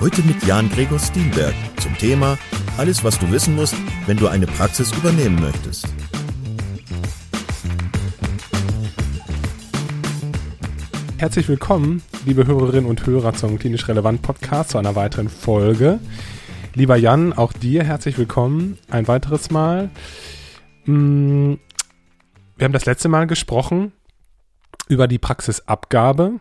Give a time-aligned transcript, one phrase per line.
[0.00, 2.38] Heute mit Jan Gregor Stienberg zum Thema
[2.76, 3.74] Alles, was du wissen musst,
[4.06, 5.88] wenn du eine Praxis übernehmen möchtest.
[11.16, 15.98] Herzlich willkommen, liebe Hörerinnen und Hörer zum Klinisch Relevant Podcast, zu einer weiteren Folge.
[16.74, 19.90] Lieber Jan, auch dir herzlich willkommen ein weiteres Mal.
[20.84, 21.54] Mm,
[22.56, 23.90] wir haben das letzte Mal gesprochen
[24.86, 26.38] über die Praxisabgabe.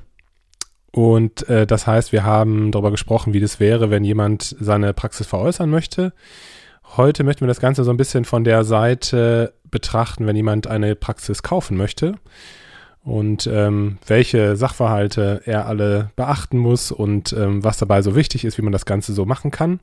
[0.92, 5.28] Und äh, das heißt, wir haben darüber gesprochen, wie das wäre, wenn jemand seine Praxis
[5.28, 6.14] veräußern möchte.
[6.96, 10.96] Heute möchten wir das Ganze so ein bisschen von der Seite betrachten, wenn jemand eine
[10.96, 12.16] Praxis kaufen möchte
[13.04, 18.58] und ähm, welche Sachverhalte er alle beachten muss und ähm, was dabei so wichtig ist,
[18.58, 19.80] wie man das Ganze so machen kann.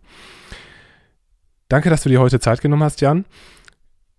[1.69, 3.25] Danke, dass du dir heute Zeit genommen hast, Jan.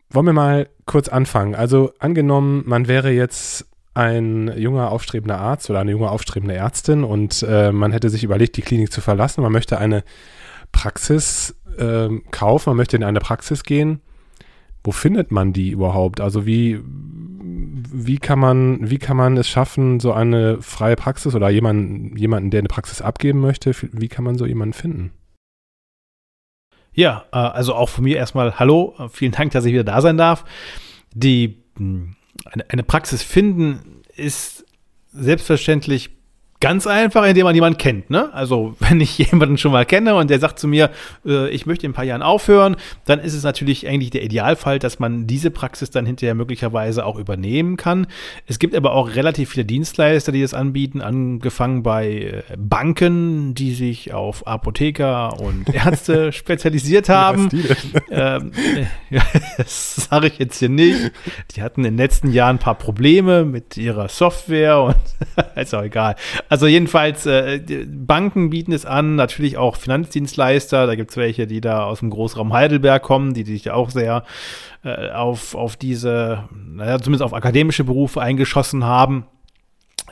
[0.09, 1.55] Wollen wir mal kurz anfangen?
[1.55, 3.65] Also angenommen, man wäre jetzt
[3.95, 8.57] ein junger aufstrebender Arzt oder eine junge aufstrebende Ärztin und äh, man hätte sich überlegt,
[8.57, 9.41] die Klinik zu verlassen.
[9.41, 10.03] Man möchte eine
[10.73, 14.01] Praxis äh, kaufen, man möchte in eine Praxis gehen.
[14.83, 16.19] Wo findet man die überhaupt?
[16.19, 21.49] Also wie, wie kann man, wie kann man es schaffen, so eine freie Praxis oder
[21.49, 25.11] jemanden, jemanden, der eine Praxis abgeben möchte, wie kann man so jemanden finden?
[26.91, 30.17] Ja, äh, also auch von mir erstmal Hallo, vielen Dank, dass ich wieder da sein
[30.17, 30.43] darf.
[31.13, 34.65] Die hm, eine, eine Praxis finden ist
[35.11, 36.14] selbstverständlich
[36.65, 38.09] Ganz einfach, indem man jemanden kennt.
[38.09, 38.33] Ne?
[38.33, 40.89] Also, wenn ich jemanden schon mal kenne und der sagt zu mir,
[41.23, 44.79] äh, ich möchte in ein paar Jahren aufhören, dann ist es natürlich eigentlich der Idealfall,
[44.79, 48.07] dass man diese Praxis dann hinterher möglicherweise auch übernehmen kann.
[48.47, 52.07] Es gibt aber auch relativ viele Dienstleister, die das anbieten, angefangen bei
[52.49, 57.47] äh, Banken, die sich auf Apotheker und Ärzte spezialisiert haben.
[58.09, 58.53] ähm,
[59.11, 59.21] ja,
[59.57, 61.11] das sage ich jetzt hier nicht.
[61.55, 64.95] Die hatten in den letzten Jahren ein paar Probleme mit ihrer Software und
[65.55, 66.15] ist auch egal.
[66.54, 70.87] Also jedenfalls, äh, Banken bieten es an, natürlich auch Finanzdienstleister.
[70.87, 74.23] Da gibt es welche, die da aus dem Großraum Heidelberg kommen, die sich auch sehr
[74.83, 79.25] äh, auf, auf diese, naja, zumindest auf akademische Berufe eingeschossen haben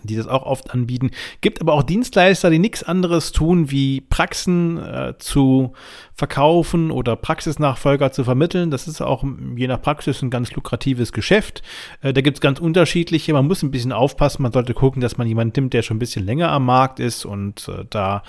[0.04, 1.12] die das auch oft anbieten.
[1.42, 5.74] Gibt aber auch Dienstleister, die nichts anderes tun, wie Praxen äh, zu
[6.16, 8.72] verkaufen oder Praxisnachfolger zu vermitteln.
[8.72, 9.24] Das ist auch
[9.56, 11.64] je nach Praxis ein ganz lukratives Geschäft.
[12.02, 13.34] Äh, da gibt es ganz unterschiedliche.
[13.34, 14.44] Man muss ein bisschen aufpassen.
[14.44, 17.26] Man sollte gucken, dass man jemanden nimmt, der schon ein bisschen länger am Markt ist
[17.26, 18.24] und äh, da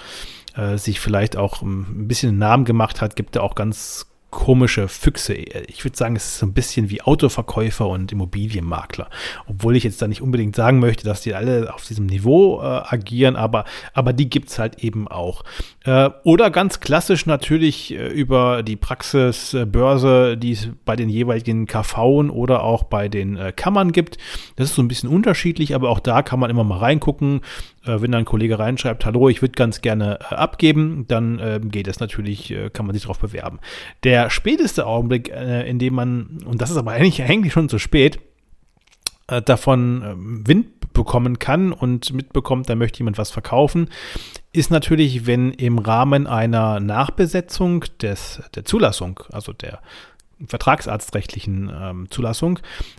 [0.56, 3.16] äh, sich vielleicht auch ein bisschen einen Namen gemacht hat.
[3.16, 5.34] Gibt da auch ganz komische Füchse.
[5.34, 9.08] Ich würde sagen, es ist so ein bisschen wie Autoverkäufer und Immobilienmakler.
[9.46, 12.64] Obwohl ich jetzt da nicht unbedingt sagen möchte, dass die alle auf diesem Niveau äh,
[12.64, 13.64] agieren, aber,
[13.94, 15.44] aber die gibt es halt eben auch.
[15.84, 21.66] Äh, oder ganz klassisch natürlich äh, über die Praxisbörse, äh, die es bei den jeweiligen
[21.66, 24.18] KV oder auch bei den äh, Kammern gibt.
[24.56, 27.40] Das ist so ein bisschen unterschiedlich, aber auch da kann man immer mal reingucken.
[27.84, 31.88] Äh, wenn dann ein Kollege reinschreibt, hallo, ich würde ganz gerne abgeben, dann ähm, geht
[31.88, 33.60] es natürlich, kann man sich darauf bewerben.
[34.02, 37.78] Der späteste Augenblick, äh, in dem man, und das ist aber eigentlich, eigentlich schon zu
[37.78, 38.18] spät,
[39.26, 43.88] äh, davon äh, Wind bekommen kann und mitbekommt, da möchte jemand was verkaufen,
[44.52, 49.80] ist natürlich, wenn im Rahmen einer Nachbesetzung des, der Zulassung, also der
[50.46, 52.58] vertragsarztrechtlichen ähm, Zulassung,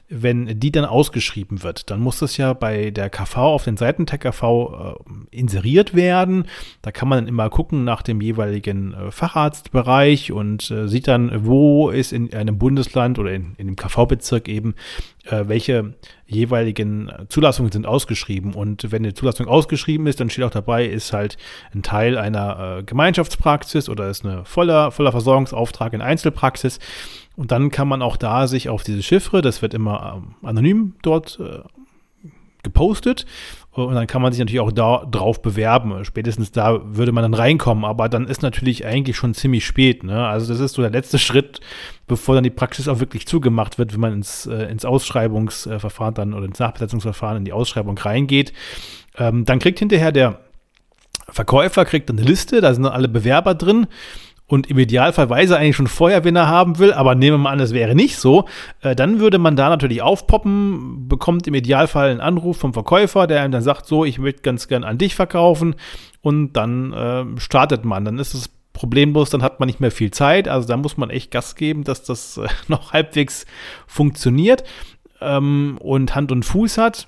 [0.10, 4.06] wenn die dann ausgeschrieben wird, dann muss das ja bei der KV auf den Seiten
[4.06, 6.46] der KV äh, inseriert werden.
[6.82, 11.46] Da kann man dann immer gucken nach dem jeweiligen äh, Facharztbereich und äh, sieht dann,
[11.46, 14.76] wo ist in einem Bundesland oder in, in dem KV-Bezirk eben
[15.30, 15.94] welche
[16.28, 18.54] jeweiligen Zulassungen sind ausgeschrieben.
[18.54, 21.38] Und wenn eine Zulassung ausgeschrieben ist, dann steht auch dabei, ist halt
[21.74, 26.80] ein Teil einer äh, Gemeinschaftspraxis oder ist eine voller, voller Versorgungsauftrag in Einzelpraxis.
[27.36, 30.96] Und dann kann man auch da sich auf diese Chiffre, das wird immer ähm, anonym
[31.02, 31.60] dort äh,
[32.64, 33.26] gepostet
[33.76, 36.06] und dann kann man sich natürlich auch da drauf bewerben.
[36.06, 40.04] Spätestens da würde man dann reinkommen, aber dann ist natürlich eigentlich schon ziemlich spät.
[40.04, 40.26] Ne?
[40.26, 41.60] Also das ist so der letzte Schritt,
[42.08, 46.34] bevor dann die Praxis auch wirklich zugemacht wird, wenn man ins, äh, ins Ausschreibungsverfahren dann
[46.34, 48.54] oder ins Nachbesetzungsverfahren in die Ausschreibung reingeht.
[49.18, 50.40] Ähm, dann kriegt hinterher der
[51.28, 53.88] Verkäufer kriegt eine Liste, da sind dann alle Bewerber drin
[54.48, 57.44] und im Idealfall weiß er eigentlich schon vorher, wen er haben will, aber nehmen wir
[57.44, 58.46] mal an, es wäre nicht so,
[58.82, 63.44] äh, dann würde man da natürlich aufpoppen, bekommt im Idealfall einen Anruf vom Verkäufer, der
[63.44, 65.76] ihm dann sagt, so, ich möchte ganz gern an dich verkaufen
[66.22, 68.06] und dann äh, startet man.
[68.06, 70.48] Dann ist es problemlos, dann hat man nicht mehr viel Zeit.
[70.48, 73.48] Also da muss man echt Gas geben, dass das äh, noch halbwegs
[73.88, 74.64] funktioniert
[75.22, 77.08] ähm, und Hand und Fuß hat.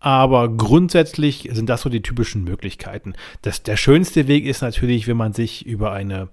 [0.00, 3.14] Aber grundsätzlich sind das so die typischen Möglichkeiten.
[3.42, 6.28] Das, der schönste Weg ist natürlich, wenn man sich über eine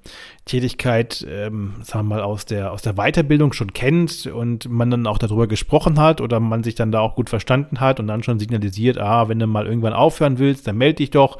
[0.46, 5.08] Tätigkeit, ähm, sagen wir mal, aus der, aus der Weiterbildung schon kennt und man dann
[5.08, 8.22] auch darüber gesprochen hat oder man sich dann da auch gut verstanden hat und dann
[8.22, 11.40] schon signalisiert, ah, wenn du mal irgendwann aufhören willst, dann melde dich doch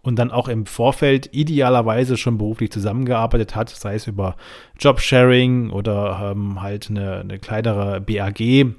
[0.00, 4.36] und dann auch im Vorfeld idealerweise schon beruflich zusammengearbeitet hat, sei es über
[4.78, 8.74] Jobsharing oder ähm, halt eine, eine kleinere BAG,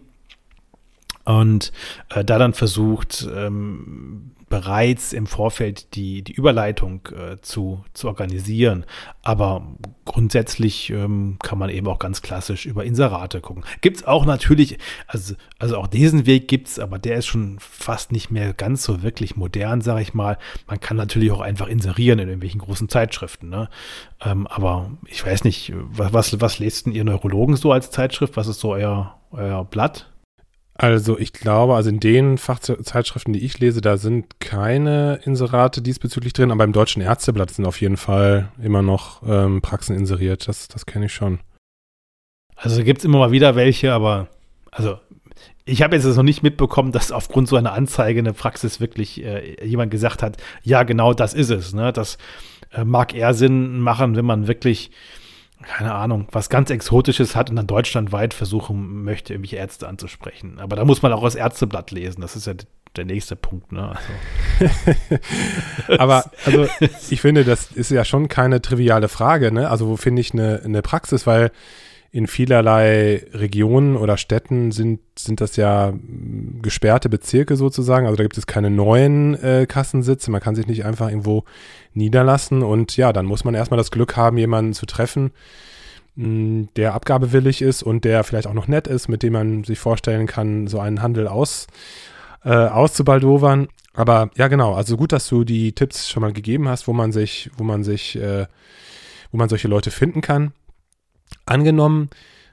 [1.29, 1.71] und
[2.09, 8.83] äh, da dann versucht, ähm, bereits im Vorfeld die, die Überleitung äh, zu, zu organisieren.
[9.21, 13.63] Aber grundsätzlich ähm, kann man eben auch ganz klassisch über Inserate gucken.
[13.81, 17.57] Gibt es auch natürlich, also, also auch diesen Weg gibt es, aber der ist schon
[17.59, 20.39] fast nicht mehr ganz so wirklich modern, sage ich mal.
[20.65, 23.49] Man kann natürlich auch einfach inserieren in irgendwelchen großen Zeitschriften.
[23.49, 23.69] Ne?
[24.25, 28.35] Ähm, aber ich weiß nicht, was, was, was lest denn ihr Neurologen so als Zeitschrift?
[28.35, 30.08] Was ist so euer, euer Blatt?
[30.81, 36.31] Also ich glaube, also in den Fachzeitschriften, die ich lese, da sind keine Inserate diesbezüglich
[36.31, 40.47] drin, aber im Deutschen Ärzteblatt sind auf jeden Fall immer noch ähm, Praxen inseriert.
[40.47, 41.39] Das, das kenne ich schon.
[42.55, 44.29] Also gibt es immer mal wieder welche, aber
[44.71, 44.97] also
[45.65, 49.61] ich habe jetzt noch nicht mitbekommen, dass aufgrund so einer Anzeige eine Praxis wirklich äh,
[49.65, 51.73] jemand gesagt hat, ja genau das ist es.
[51.73, 51.91] Ne?
[51.91, 52.17] Das
[52.71, 54.91] äh, mag eher Sinn machen, wenn man wirklich
[55.63, 60.59] keine Ahnung, was ganz Exotisches hat und dann deutschlandweit versuchen möchte, irgendwelche Ärzte anzusprechen.
[60.59, 62.21] Aber da muss man auch das Ärzteblatt lesen.
[62.21, 62.53] Das ist ja
[62.95, 63.71] der nächste Punkt.
[63.71, 63.95] Ne?
[64.59, 65.17] Also.
[65.97, 66.67] Aber also
[67.09, 69.51] ich finde, das ist ja schon keine triviale Frage.
[69.51, 69.69] Ne?
[69.69, 71.51] Also wo finde ich eine, eine Praxis, weil
[72.11, 78.05] in vielerlei Regionen oder Städten sind, sind das ja hm, gesperrte Bezirke sozusagen.
[78.05, 80.31] Also da gibt es keine neuen äh, Kassensitze.
[80.31, 81.43] Man kann sich nicht einfach irgendwo
[81.93, 82.63] niederlassen.
[82.63, 85.31] Und ja, dann muss man erstmal das Glück haben, jemanden zu treffen,
[86.15, 89.63] mh, hm, der abgabewillig ist und der vielleicht auch noch nett ist, mit dem man
[89.63, 91.67] sich vorstellen kann, so einen Handel aus,
[92.43, 93.67] äh, auszubaldowern.
[93.93, 94.73] Aber ja, genau.
[94.73, 97.83] Also gut, dass du die Tipps schon mal gegeben hast, wo man sich, wo man
[97.83, 98.47] sich, äh,
[99.31, 100.53] wo man solche Leute finden kann.
[101.45, 102.09] Angenommen,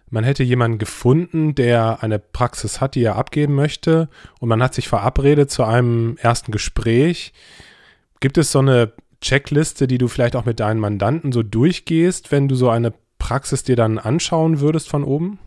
[0.08, 4.08] man hätte jemanden gefunden, der eine Praxis hat, die er abgeben möchte,
[4.40, 7.32] und man hat sich verabredet zu einem ersten Gespräch.
[8.20, 12.48] Gibt es so eine Checkliste, die du vielleicht auch mit deinen Mandanten so durchgehst, wenn
[12.48, 15.38] du so eine Praxis dir dann anschauen würdest von oben?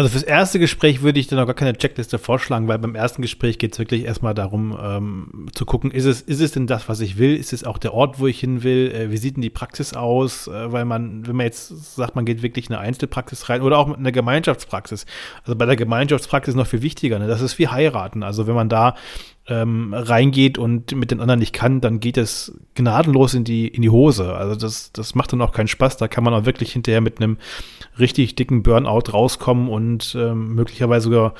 [0.00, 3.20] Also fürs erste Gespräch würde ich dann noch gar keine Checkliste vorschlagen, weil beim ersten
[3.20, 6.88] Gespräch geht es wirklich erstmal darum, ähm, zu gucken, ist es, ist es denn das,
[6.88, 7.36] was ich will?
[7.36, 8.90] Ist es auch der Ort, wo ich hin will?
[8.92, 10.48] Äh, wie sieht denn die Praxis aus?
[10.48, 13.76] Äh, weil man, wenn man jetzt sagt, man geht wirklich in eine Einzelpraxis rein oder
[13.76, 15.04] auch in eine Gemeinschaftspraxis.
[15.44, 17.26] Also bei der Gemeinschaftspraxis noch viel wichtiger, ne?
[17.26, 18.22] das ist wie heiraten.
[18.22, 18.94] Also wenn man da
[19.48, 23.82] ähm, reingeht und mit den anderen nicht kann, dann geht es gnadenlos in die, in
[23.82, 24.34] die Hose.
[24.34, 25.96] Also das, das macht dann auch keinen Spaß.
[25.96, 27.38] Da kann man auch wirklich hinterher mit einem
[27.98, 31.34] richtig dicken Burnout rauskommen und ähm, möglicherweise sogar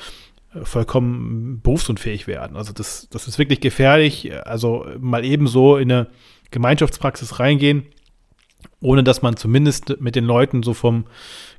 [0.53, 2.57] äh, vollkommen berufsunfähig werden.
[2.57, 4.31] Also das, das ist wirklich gefährlich.
[4.45, 6.07] Also mal eben so in eine
[6.51, 7.85] Gemeinschaftspraxis reingehen,
[8.81, 11.05] ohne dass man zumindest mit den Leuten so vom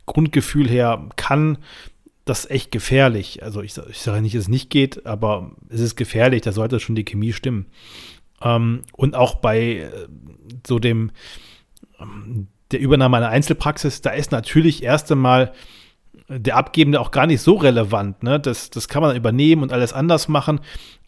[0.04, 1.58] Grundgefühl her kann,
[2.24, 3.42] das ist echt gefährlich.
[3.42, 6.80] Also ich, ich sage nicht, dass es nicht geht, aber es ist gefährlich, da sollte
[6.80, 7.66] schon die Chemie stimmen.
[8.42, 9.90] Ähm, und auch bei äh,
[10.66, 11.10] so dem
[12.00, 15.52] ähm, der Übernahme einer Einzelpraxis, da ist natürlich erst einmal
[16.28, 18.22] der Abgebende auch gar nicht so relevant.
[18.22, 18.40] Ne?
[18.40, 20.60] Das, das kann man übernehmen und alles anders machen.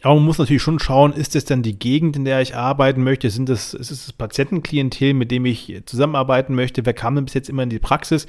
[0.02, 3.02] Aber man muss natürlich schon schauen, ist es denn die Gegend, in der ich arbeiten
[3.02, 3.30] möchte?
[3.30, 6.84] Sind das, ist es das Patientenklientel, mit dem ich zusammenarbeiten möchte?
[6.84, 8.26] Wer kam denn bis jetzt immer in die Praxis?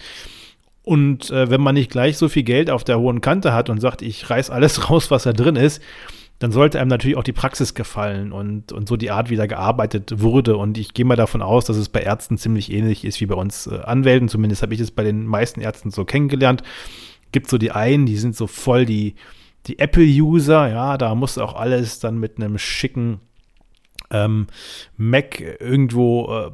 [0.86, 3.82] Und äh, wenn man nicht gleich so viel Geld auf der hohen Kante hat und
[3.82, 5.82] sagt, ich reiß alles raus, was da drin ist,
[6.38, 9.48] dann sollte einem natürlich auch die Praxis gefallen und, und so die Art, wie da
[9.48, 10.58] gearbeitet wurde.
[10.58, 13.36] Und ich gehe mal davon aus, dass es bei Ärzten ziemlich ähnlich ist wie bei
[13.36, 14.30] uns äh, Anwälten.
[14.30, 16.62] Zumindest habe ich es bei den meisten Ärzten so kennengelernt.
[17.32, 19.16] Gibt so die einen, die sind so voll die,
[19.66, 23.22] die Apple-User, ja, da muss auch alles dann mit einem schicken
[24.12, 24.48] ähm,
[24.98, 26.52] Mac irgendwo äh,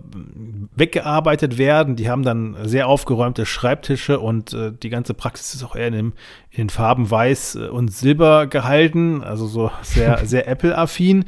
[0.76, 1.96] weggearbeitet werden.
[1.96, 5.94] Die haben dann sehr aufgeräumte Schreibtische und äh, die ganze Praxis ist auch eher in,
[5.94, 6.14] dem,
[6.50, 11.26] in den Farben Weiß äh, und Silber gehalten, also so sehr, sehr Apple-affin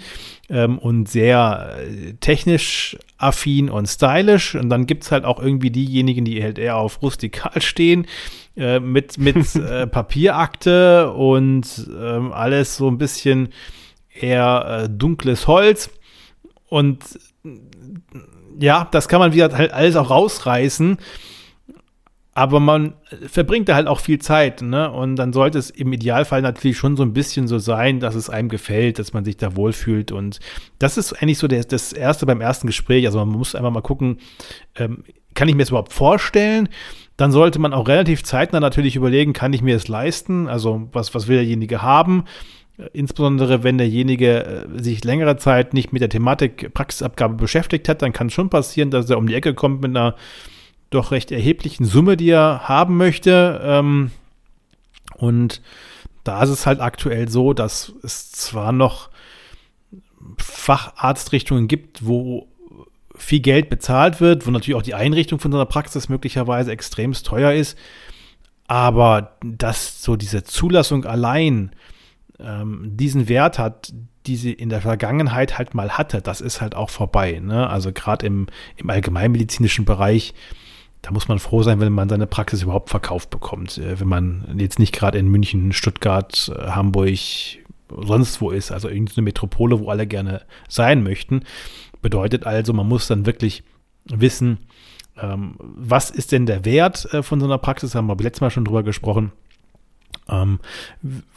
[0.49, 4.55] ähm, und sehr äh, technisch affin und stylisch.
[4.55, 8.07] Und dann gibt es halt auch irgendwie diejenigen, die halt eher auf rustikal stehen.
[8.55, 13.49] Äh, mit mit äh, Papierakte und ähm, alles so ein bisschen
[14.13, 15.89] eher dunkles Holz.
[16.73, 17.19] Und
[18.59, 20.97] ja, das kann man wieder halt alles auch rausreißen.
[22.35, 22.95] aber man
[23.27, 24.91] verbringt da halt auch viel Zeit, ne?
[24.91, 28.29] Und dann sollte es im Idealfall natürlich schon so ein bisschen so sein, dass es
[28.29, 30.11] einem gefällt, dass man sich da wohlfühlt.
[30.11, 30.39] Und
[30.79, 33.05] das ist eigentlich so der, das Erste beim ersten Gespräch.
[33.05, 34.17] Also man muss einfach mal gucken,
[34.75, 35.03] ähm,
[35.35, 36.69] kann ich mir das überhaupt vorstellen?
[37.17, 40.47] Dann sollte man auch relativ zeitnah natürlich überlegen, kann ich mir es leisten?
[40.47, 42.23] Also was, was will derjenige haben?
[42.93, 48.13] Insbesondere wenn derjenige äh, sich längere Zeit nicht mit der Thematik Praxisabgabe beschäftigt hat, dann
[48.13, 50.15] kann es schon passieren, dass er um die Ecke kommt mit einer
[50.89, 53.61] doch recht erheblichen Summe, die er haben möchte.
[53.63, 54.11] Ähm,
[55.17, 55.61] und
[56.23, 59.09] da ist es halt aktuell so, dass es zwar noch
[60.37, 62.47] Facharztrichtungen gibt, wo
[63.15, 67.25] viel Geld bezahlt wird, wo natürlich auch die Einrichtung von so einer Praxis möglicherweise extremst
[67.25, 67.77] teuer ist,
[68.67, 71.71] aber dass so diese Zulassung allein
[72.39, 73.93] ähm, diesen Wert hat,
[74.25, 77.39] die sie in der Vergangenheit halt mal hatte, das ist halt auch vorbei.
[77.43, 77.69] Ne?
[77.69, 78.47] Also gerade im,
[78.77, 80.33] im allgemeinmedizinischen Bereich
[81.03, 83.77] da muss man froh sein, wenn man seine Praxis überhaupt verkauft bekommt.
[83.77, 87.19] Äh, wenn man jetzt nicht gerade in München, Stuttgart, äh, Hamburg,
[87.89, 91.43] sonst wo ist, also irgendeine Metropole, wo alle gerne sein möchten.
[92.01, 93.63] Bedeutet also, man muss dann wirklich
[94.05, 94.59] wissen,
[95.21, 98.49] ähm, was ist denn der Wert äh, von so einer Praxis, haben wir letztes Mal
[98.49, 99.33] schon drüber gesprochen.
[100.29, 100.59] Ähm,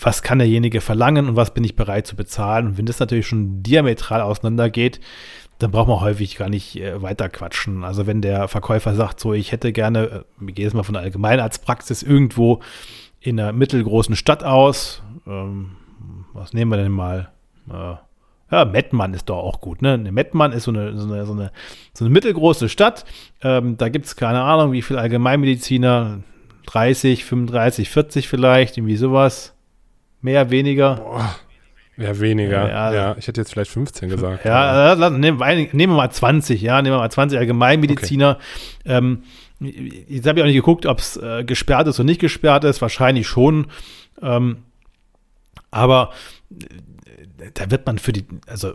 [0.00, 2.66] was kann derjenige verlangen und was bin ich bereit zu bezahlen?
[2.66, 5.00] Und wenn das natürlich schon diametral auseinandergeht,
[5.58, 7.82] dann braucht man häufig gar nicht äh, weiter quatschen.
[7.82, 10.94] Also wenn der Verkäufer sagt, so ich hätte gerne, äh, wir gehen jetzt mal von
[10.94, 12.60] der Allgemeinarztpraxis irgendwo
[13.20, 15.72] in einer mittelgroßen Stadt aus, ähm,
[16.32, 17.30] was nehmen wir denn mal?
[17.70, 17.94] Äh,
[18.50, 19.98] ja, Mettmann ist doch auch gut, ne?
[19.98, 21.50] Mettmann ist so eine, so eine, so eine,
[21.92, 23.04] so eine mittelgroße Stadt.
[23.42, 26.20] Ähm, da gibt es keine Ahnung, wie viele Allgemeinmediziner,
[26.66, 29.54] 30, 35, 40 vielleicht, irgendwie sowas.
[30.20, 30.96] Mehr, weniger.
[30.96, 31.36] Boah.
[31.96, 32.68] Ja, weniger.
[32.68, 34.44] Ja, ja, ich hätte jetzt vielleicht 15 gesagt.
[34.44, 38.38] Ja, nehmen, wir mal 20, ja, nehmen wir mal 20 Allgemeinmediziner.
[38.84, 38.96] Okay.
[38.96, 39.22] Ähm,
[39.60, 42.82] jetzt habe ich auch nicht geguckt, ob es äh, gesperrt ist oder nicht gesperrt ist.
[42.82, 43.68] Wahrscheinlich schon.
[44.20, 44.58] Ähm,
[45.70, 46.12] aber
[46.50, 46.64] äh,
[47.54, 48.74] da wird man für die, also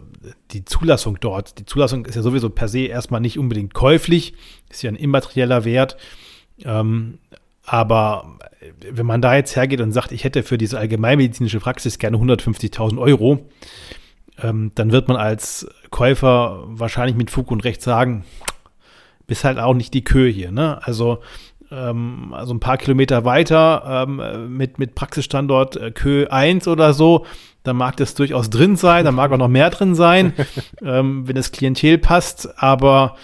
[0.52, 4.34] die Zulassung dort, die Zulassung ist ja sowieso per se erstmal nicht unbedingt käuflich,
[4.70, 5.98] ist ja ein immaterieller Wert.
[6.64, 7.20] Ähm,
[7.72, 12.00] aber äh, wenn man da jetzt hergeht und sagt, ich hätte für diese allgemeinmedizinische Praxis
[12.00, 13.48] gerne 150.000 Euro,
[14.44, 18.25] ähm, dann wird man als Käufer wahrscheinlich mit Fug und Recht sagen,
[19.25, 20.51] bist halt auch nicht die Kö hier.
[20.51, 20.86] Ne?
[20.86, 21.20] Also,
[21.72, 27.25] ähm, also ein paar Kilometer weiter ähm, mit, mit Praxisstandort äh, Kö 1 oder so,
[27.63, 30.34] da mag das durchaus drin sein, da mag auch noch mehr drin sein,
[30.82, 33.16] ähm, wenn das Klientel passt, aber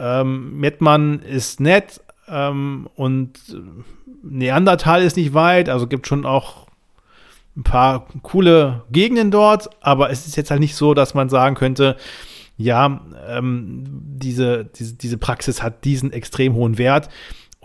[0.00, 3.38] ähm, Mettmann ist nett, ähm, und
[4.22, 6.66] Neandertal ist nicht weit, also gibt schon auch
[7.56, 11.54] ein paar coole Gegenden dort, aber es ist jetzt halt nicht so, dass man sagen
[11.54, 11.96] könnte,
[12.58, 17.08] ja, ähm, diese, diese, diese Praxis hat diesen extrem hohen Wert.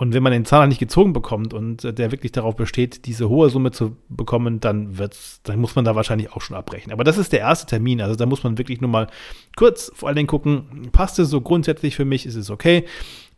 [0.01, 3.29] Und wenn man den Zahler nicht gezogen bekommt und äh, der wirklich darauf besteht, diese
[3.29, 6.91] hohe Summe zu bekommen, dann wird's, dann muss man da wahrscheinlich auch schon abbrechen.
[6.91, 8.01] Aber das ist der erste Termin.
[8.01, 9.07] Also da muss man wirklich nur mal
[9.55, 12.85] kurz vor allen Dingen gucken, passt es so grundsätzlich für mich, ist es okay?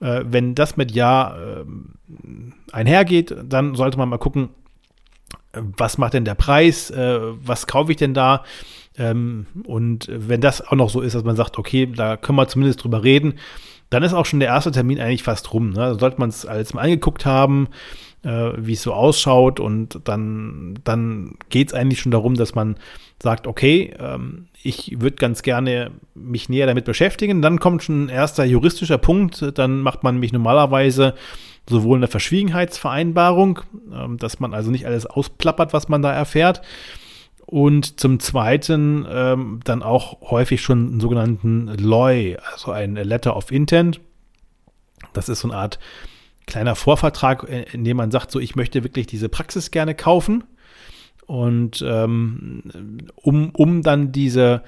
[0.03, 1.65] Äh, wenn das mit Ja äh,
[2.71, 4.49] einhergeht, dann sollte man mal gucken,
[5.53, 8.43] was macht denn der Preis, äh, was kaufe ich denn da?
[8.97, 12.47] Ähm, und wenn das auch noch so ist, dass man sagt, okay, da können wir
[12.47, 13.35] zumindest drüber reden,
[13.89, 15.69] dann ist auch schon der erste Termin eigentlich fast rum.
[15.69, 15.83] Ne?
[15.83, 17.69] Also sollte man es alles mal angeguckt haben,
[18.23, 22.77] äh, wie es so ausschaut und dann, dann geht es eigentlich schon darum, dass man
[23.21, 27.41] sagt, okay, ähm, ich würde ganz gerne mich näher damit beschäftigen.
[27.41, 29.57] Dann kommt schon ein erster juristischer Punkt.
[29.57, 31.15] Dann macht man mich normalerweise
[31.69, 33.61] sowohl eine Verschwiegenheitsvereinbarung,
[33.93, 36.61] ähm, dass man also nicht alles ausplappert, was man da erfährt,
[37.45, 43.51] und zum Zweiten ähm, dann auch häufig schon einen sogenannten LOI, also ein Letter of
[43.51, 43.99] Intent.
[45.13, 45.79] Das ist so eine Art
[46.45, 50.43] kleiner Vorvertrag, äh, in dem man sagt, so ich möchte wirklich diese Praxis gerne kaufen.
[51.25, 52.63] Und ähm,
[53.15, 54.63] um, um dann diese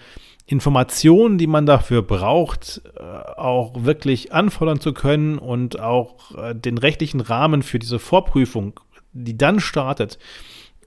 [0.47, 6.77] Informationen, die man dafür braucht, äh, auch wirklich anfordern zu können und auch äh, den
[6.77, 8.79] rechtlichen Rahmen für diese Vorprüfung,
[9.11, 10.19] die dann startet,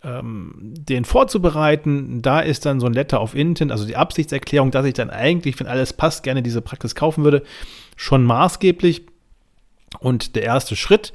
[0.04, 2.23] ähm, den vorzubereiten.
[2.23, 5.59] Da ist dann so ein Letter of Intent, also die Absichtserklärung, dass ich dann eigentlich,
[5.59, 7.42] wenn alles passt, gerne diese Praxis kaufen würde,
[7.97, 9.07] schon maßgeblich.
[10.00, 11.12] Und der erste Schritt,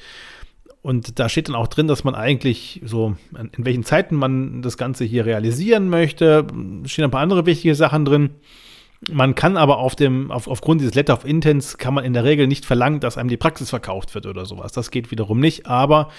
[0.81, 4.77] und da steht dann auch drin, dass man eigentlich so, in welchen Zeiten man das
[4.77, 6.45] Ganze hier realisieren möchte.
[6.85, 8.31] Stehen ein paar andere wichtige Sachen drin.
[9.09, 12.23] Man kann aber auf dem, auf, aufgrund dieses Letter of Intents kann man in der
[12.23, 14.71] Regel nicht verlangen, dass einem die Praxis verkauft wird oder sowas.
[14.71, 16.09] Das geht wiederum nicht, aber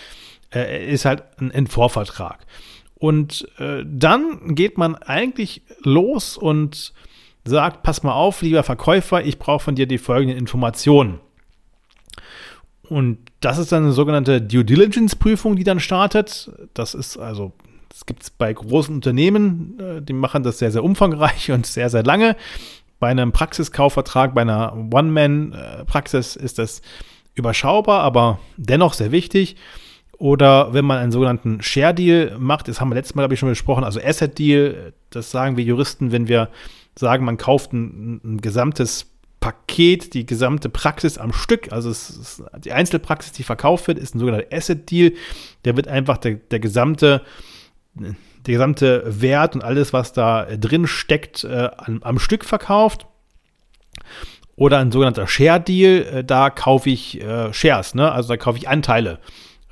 [0.55, 2.47] äh, ist halt ein, ein Vorvertrag.
[2.95, 6.95] Und äh, dann geht man eigentlich los und
[7.45, 11.21] sagt, pass mal auf, lieber Verkäufer, ich brauche von dir die folgenden Informationen.
[12.89, 16.51] Und das ist dann eine sogenannte Due Diligence-Prüfung, die dann startet.
[16.75, 17.53] Das ist also,
[17.89, 21.91] das gibt es bei großen Unternehmen, äh, die machen das sehr, sehr umfangreich und sehr,
[21.91, 22.37] sehr lange.
[23.01, 26.83] Bei einem Praxiskaufvertrag, bei einer One-Man-Praxis ist das
[27.35, 29.57] überschaubar, aber dennoch sehr wichtig.
[30.19, 33.49] Oder wenn man einen sogenannten Share-Deal macht, das haben wir letztes Mal, habe ich schon
[33.49, 36.51] besprochen, also Asset-Deal, das sagen wir Juristen, wenn wir
[36.97, 39.14] sagen, man kauft ein, ein gesamtes
[39.45, 44.19] Paket, die gesamte Praxis am Stück, also ist, die Einzelpraxis, die verkauft wird, ist ein
[44.19, 45.13] sogenannter Asset Deal.
[45.67, 47.21] Der wird einfach der, der gesamte
[47.95, 48.15] der
[48.55, 53.07] gesamte Wert und alles, was da drin steckt, äh, am, am, Stück verkauft.
[54.57, 58.11] Oder ein sogenannter Share Deal, äh, da kaufe ich äh, Shares, ne?
[58.11, 59.19] also da kaufe ich Anteile.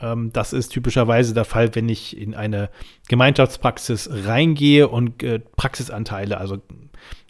[0.01, 2.69] Ähm, das ist typischerweise der Fall, wenn ich in eine
[3.09, 6.59] Gemeinschaftspraxis reingehe und äh, Praxisanteile, also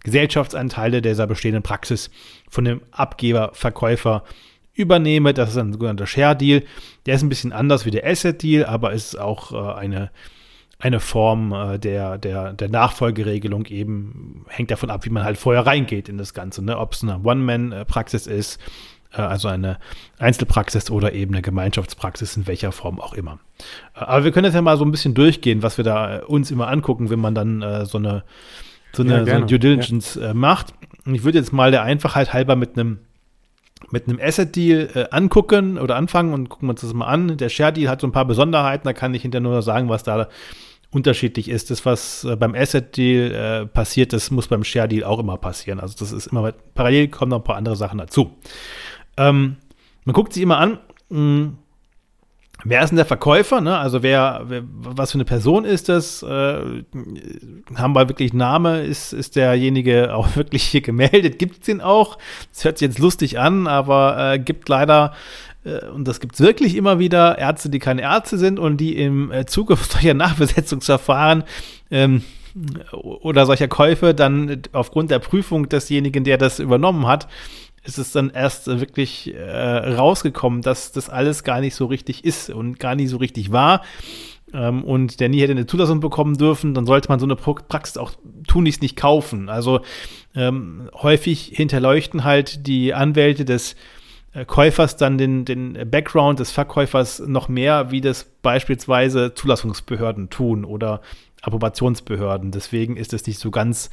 [0.04, 2.10] Gesellschaftsanteile dieser bestehenden Praxis
[2.48, 4.24] von dem Abgeber, Verkäufer
[4.74, 5.34] übernehme.
[5.34, 6.62] Das ist ein sogenannter Share Deal.
[7.06, 10.10] Der ist ein bisschen anders wie der Asset Deal, aber ist auch äh, eine,
[10.78, 15.66] eine Form äh, der, der, der Nachfolgeregelung eben, hängt davon ab, wie man halt vorher
[15.66, 16.64] reingeht in das Ganze.
[16.64, 16.78] Ne?
[16.78, 18.60] Ob es eine One-Man-Praxis ist,
[19.12, 19.78] äh, also eine
[20.18, 23.38] Einzelpraxis oder eben eine Gemeinschaftspraxis, in welcher Form auch immer.
[23.94, 26.68] Aber wir können jetzt ja mal so ein bisschen durchgehen, was wir da uns immer
[26.68, 28.24] angucken, wenn man dann so eine
[28.94, 30.30] so eine, ja, so eine Due Diligence ja.
[30.30, 30.74] äh, macht.
[31.04, 32.98] Und ich würde jetzt mal der Einfachheit halber mit einem
[33.90, 37.36] mit einem Asset-Deal äh, angucken oder anfangen und gucken wir uns das mal an.
[37.36, 40.28] Der Share-Deal hat so ein paar Besonderheiten, da kann ich hinterher nur sagen, was da
[40.90, 41.70] unterschiedlich ist.
[41.70, 45.80] Das, was äh, beim Asset-Deal äh, passiert, das muss beim Share-Deal auch immer passieren.
[45.80, 48.36] Also das ist immer parallel, kommen noch ein paar andere Sachen dazu.
[49.16, 49.56] Ähm,
[50.04, 51.58] man guckt sich immer an, mh, hm,
[52.64, 53.60] Wer ist denn der Verkäufer?
[53.60, 53.76] Ne?
[53.76, 56.22] Also wer, wer, was für eine Person ist das?
[56.22, 56.26] Äh,
[57.74, 58.82] haben wir wirklich Name?
[58.82, 61.38] Ist, ist derjenige auch wirklich hier gemeldet?
[61.38, 62.18] Gibt es den auch?
[62.52, 65.12] Das hört sich jetzt lustig an, aber äh, gibt leider,
[65.64, 68.96] äh, und das gibt es wirklich immer wieder, Ärzte, die keine Ärzte sind und die
[68.96, 71.44] im äh, Zuge solcher Nachbesetzungsverfahren
[71.90, 72.22] ähm,
[72.92, 77.26] oder solcher Käufe dann aufgrund der Prüfung desjenigen, der das übernommen hat,
[77.84, 82.50] ist es dann erst wirklich äh, rausgekommen, dass das alles gar nicht so richtig ist
[82.50, 83.82] und gar nicht so richtig war.
[84.52, 87.96] Ähm, und der nie hätte eine Zulassung bekommen dürfen, dann sollte man so eine Praxis
[87.96, 88.12] auch
[88.46, 89.48] tunlichst nicht kaufen.
[89.48, 89.80] Also
[90.34, 93.74] ähm, häufig hinterleuchten halt die Anwälte des
[94.32, 100.64] äh, Käufers dann den, den Background des Verkäufers noch mehr, wie das beispielsweise Zulassungsbehörden tun
[100.64, 101.00] oder
[101.42, 102.52] Approbationsbehörden.
[102.52, 103.90] Deswegen ist es nicht so ganz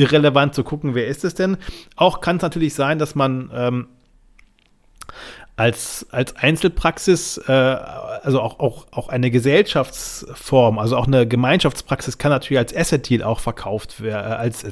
[0.00, 1.58] irrelevant zu gucken, wer ist es denn.
[1.96, 3.86] Auch kann es natürlich sein, dass man ähm,
[5.60, 12.30] als, als Einzelpraxis, äh, also auch, auch, auch eine Gesellschaftsform, also auch eine Gemeinschaftspraxis kann
[12.30, 14.64] natürlich als Asset Deal auch verkauft werden, äh, als,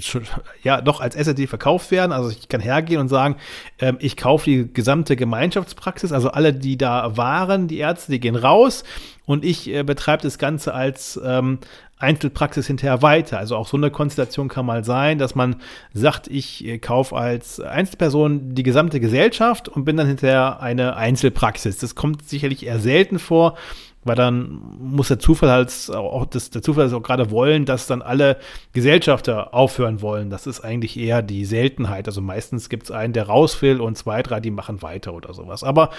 [0.62, 2.12] ja, doch als Asset Deal verkauft werden.
[2.12, 3.36] Also ich kann hergehen und sagen,
[3.80, 8.36] ähm, ich kaufe die gesamte Gemeinschaftspraxis, also alle, die da waren, die Ärzte, die gehen
[8.36, 8.82] raus
[9.26, 11.58] und ich äh, betreibe das Ganze als, ähm,
[11.98, 13.38] Einzelpraxis hinterher weiter.
[13.38, 15.56] Also auch so eine Konstellation kann mal sein, dass man
[15.92, 21.78] sagt, ich äh, kaufe als Einzelperson die gesamte Gesellschaft und bin dann hinterher eine Einzelpraxis.
[21.78, 23.56] Das kommt sicherlich eher selten vor,
[24.04, 27.86] weil dann muss der Zufall halt auch das, der Zufall ist auch gerade wollen, dass
[27.86, 28.38] dann alle
[28.72, 30.30] Gesellschafter aufhören wollen.
[30.30, 32.06] Das ist eigentlich eher die Seltenheit.
[32.06, 35.34] Also meistens gibt es einen, der raus will und zwei, drei, die machen weiter oder
[35.34, 35.64] sowas.
[35.64, 35.90] Aber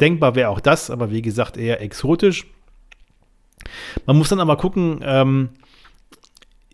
[0.00, 2.46] denkbar wäre auch das, aber wie gesagt eher exotisch.
[4.06, 5.50] Man muss dann aber gucken, ähm,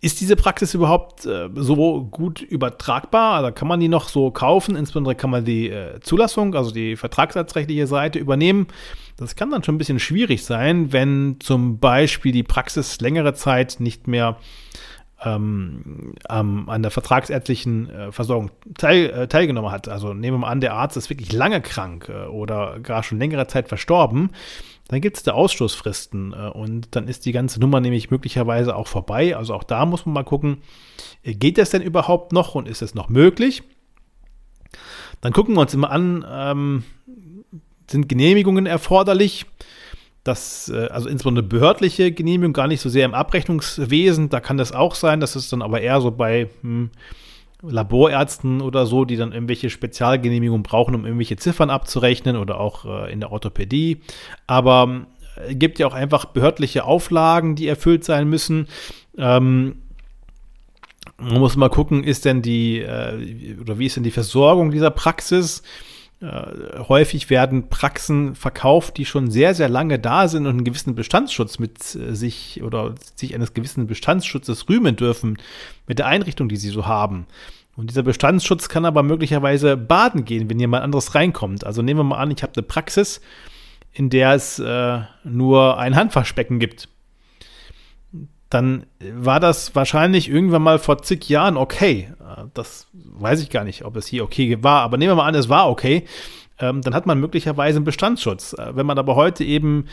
[0.03, 3.35] ist diese Praxis überhaupt äh, so gut übertragbar?
[3.35, 4.75] Also kann man die noch so kaufen?
[4.75, 8.67] Insbesondere kann man die äh, Zulassung, also die vertragsrechtliche Seite übernehmen.
[9.15, 13.77] Das kann dann schon ein bisschen schwierig sein, wenn zum Beispiel die Praxis längere Zeit
[13.79, 14.35] nicht mehr
[15.23, 19.87] ähm, ähm, an der vertragsärztlichen äh, Versorgung teil, äh, teilgenommen hat.
[19.87, 23.19] Also nehmen wir mal an, der Arzt ist wirklich lange krank äh, oder gar schon
[23.19, 24.31] längere Zeit verstorben
[24.87, 28.87] dann gibt es da Ausschlussfristen äh, und dann ist die ganze Nummer nämlich möglicherweise auch
[28.87, 29.35] vorbei.
[29.35, 30.57] Also auch da muss man mal gucken,
[31.23, 33.63] äh, geht das denn überhaupt noch und ist es noch möglich?
[35.21, 36.83] Dann gucken wir uns immer an, ähm,
[37.89, 39.45] sind Genehmigungen erforderlich?
[40.23, 44.29] Das, äh, also insbesondere behördliche Genehmigung, gar nicht so sehr im Abrechnungswesen.
[44.29, 45.19] Da kann das auch sein.
[45.19, 46.91] Das ist dann aber eher so bei hm,
[47.63, 53.11] Laborärzten oder so, die dann irgendwelche Spezialgenehmigungen brauchen, um irgendwelche Ziffern abzurechnen oder auch äh,
[53.11, 54.01] in der Orthopädie.
[54.47, 55.05] Aber
[55.47, 58.67] äh, gibt ja auch einfach behördliche Auflagen, die erfüllt sein müssen.
[59.17, 59.77] Ähm,
[61.17, 64.91] man muss mal gucken, ist denn die, äh, oder wie ist denn die Versorgung dieser
[64.91, 65.63] Praxis?
[66.23, 70.95] Äh, häufig werden Praxen verkauft, die schon sehr, sehr lange da sind und einen gewissen
[70.95, 75.37] Bestandsschutz mit äh, sich oder sich eines gewissen Bestandsschutzes rühmen dürfen
[75.85, 77.27] mit der Einrichtung, die sie so haben.
[77.75, 81.65] Und dieser Bestandsschutz kann aber möglicherweise baden gehen, wenn jemand anderes reinkommt.
[81.65, 83.19] Also nehmen wir mal an, ich habe eine Praxis,
[83.91, 86.87] in der es äh, nur ein Handwaschbecken gibt.
[88.49, 92.13] Dann war das wahrscheinlich irgendwann mal vor zig Jahren okay.
[92.53, 95.35] Das weiß ich gar nicht, ob es hier okay war, aber nehmen wir mal an,
[95.35, 96.05] es war okay.
[96.59, 98.53] Ähm, dann hat man möglicherweise einen Bestandsschutz.
[98.53, 99.85] Äh, wenn man aber heute eben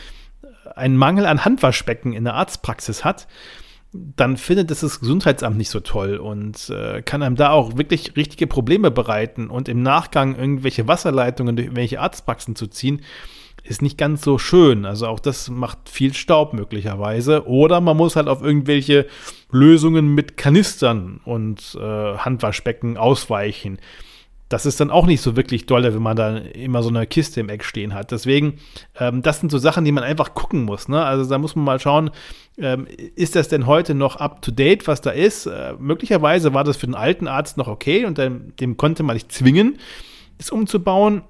[0.75, 3.27] einen Mangel an Handwaschbecken in der Arztpraxis hat,
[3.93, 8.15] dann findet es das Gesundheitsamt nicht so toll und äh, kann einem da auch wirklich
[8.15, 13.01] richtige Probleme bereiten und im Nachgang irgendwelche Wasserleitungen durch irgendwelche Arztpraxen zu ziehen,
[13.63, 14.85] ist nicht ganz so schön.
[14.85, 17.47] Also auch das macht viel Staub möglicherweise.
[17.47, 19.07] Oder man muss halt auf irgendwelche
[19.51, 23.79] Lösungen mit Kanistern und äh, Handwaschbecken ausweichen
[24.51, 27.39] das ist dann auch nicht so wirklich dolle, wenn man da immer so eine Kiste
[27.39, 28.11] im Eck stehen hat.
[28.11, 28.59] Deswegen,
[28.99, 30.89] ähm, das sind so Sachen, die man einfach gucken muss.
[30.89, 31.03] Ne?
[31.03, 32.11] Also da muss man mal schauen,
[32.57, 35.45] ähm, ist das denn heute noch up to date, was da ist?
[35.45, 39.15] Äh, möglicherweise war das für den alten Arzt noch okay und dem, dem konnte man
[39.15, 39.77] nicht zwingen,
[40.37, 41.21] das umzubauen.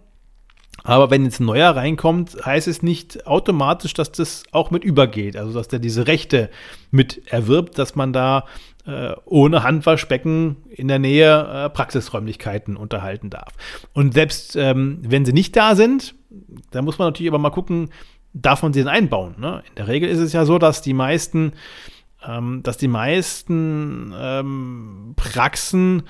[0.84, 5.38] Aber wenn jetzt ein neuer reinkommt, heißt es nicht automatisch, dass das auch mit übergeht.
[5.38, 6.50] Also, dass der diese Rechte
[6.90, 8.46] mit erwirbt, dass man da
[8.86, 13.54] äh, ohne Handwaschbecken in der Nähe äh, Praxisräumlichkeiten unterhalten darf.
[13.94, 16.16] Und selbst ähm, wenn sie nicht da sind,
[16.72, 17.90] da muss man natürlich aber mal gucken,
[18.34, 19.36] darf man sie denn einbauen.
[19.38, 19.64] Ne?
[19.70, 21.54] In der Regel ist es ja so, dass die meisten,
[22.26, 26.04] ähm, dass die meisten ähm, Praxen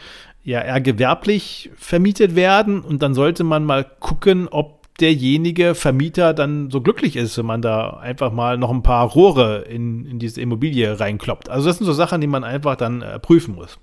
[0.43, 6.69] ja eher gewerblich vermietet werden und dann sollte man mal gucken, ob derjenige Vermieter dann
[6.69, 10.41] so glücklich ist, wenn man da einfach mal noch ein paar Rohre in, in diese
[10.41, 11.49] Immobilie reinkloppt.
[11.49, 13.79] Also das sind so Sachen, die man einfach dann äh, prüfen muss.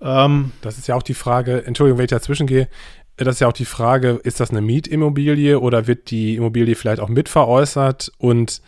[0.00, 2.68] Ähm, das ist ja auch die Frage, Entschuldigung, wenn ich dazwischen gehe,
[3.16, 7.00] das ist ja auch die Frage, ist das eine Mietimmobilie oder wird die Immobilie vielleicht
[7.00, 8.12] auch mitveräußert?
[8.18, 8.60] Und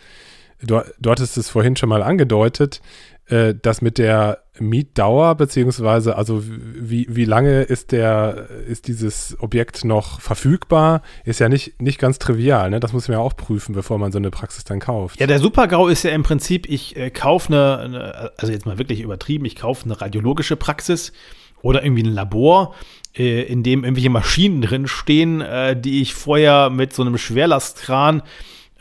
[0.61, 2.81] du, du hattest es vorhin schon mal angedeutet,
[3.29, 9.85] äh, das mit der Mietdauer, beziehungsweise also wie, wie lange ist der, ist dieses Objekt
[9.85, 12.79] noch verfügbar, ist ja nicht, nicht ganz trivial, ne?
[12.79, 15.19] Das muss man ja auch prüfen, bevor man so eine Praxis dann kauft.
[15.19, 18.77] Ja, der Supergau ist ja im Prinzip, ich äh, kaufe eine, eine, also jetzt mal
[18.77, 21.13] wirklich übertrieben, ich kaufe eine radiologische Praxis
[21.61, 22.75] oder irgendwie ein Labor,
[23.15, 28.23] äh, in dem irgendwelche Maschinen drin stehen, äh, die ich vorher mit so einem Schwerlastkran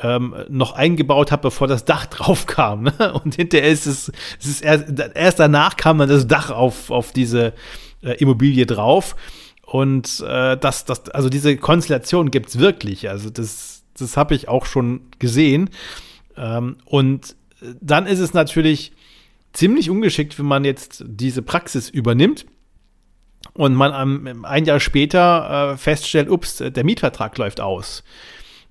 [0.01, 2.85] ähm, noch eingebaut habe, bevor das Dach drauf kam.
[2.85, 3.13] Ne?
[3.23, 7.13] Und hinterher ist es, es ist erst, erst danach kam dann das Dach auf, auf
[7.13, 7.53] diese
[8.03, 9.17] äh, Immobilie drauf.
[9.63, 13.11] Und äh, das, das, also diese Konstellation gibt es wirklich.
[13.11, 15.71] Also das, das habe ich auch schon gesehen.
[16.37, 17.37] Ähm, und
[17.81, 18.93] dann ist es natürlich
[19.53, 22.47] ziemlich ungeschickt, wenn man jetzt diese Praxis übernimmt
[23.55, 28.05] und man ein Jahr später äh, feststellt, ups, der Mietvertrag läuft aus.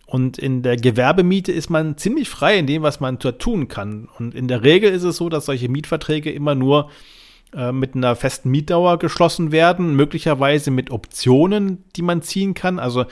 [0.08, 4.08] Und in der Gewerbemiete ist man ziemlich frei in dem, was man tun kann.
[4.18, 6.90] Und in der Regel ist es so, dass solche Mietverträge immer nur
[7.54, 12.80] äh, mit einer festen Mietdauer geschlossen werden, möglicherweise mit Optionen, die man ziehen kann.
[12.80, 13.06] Also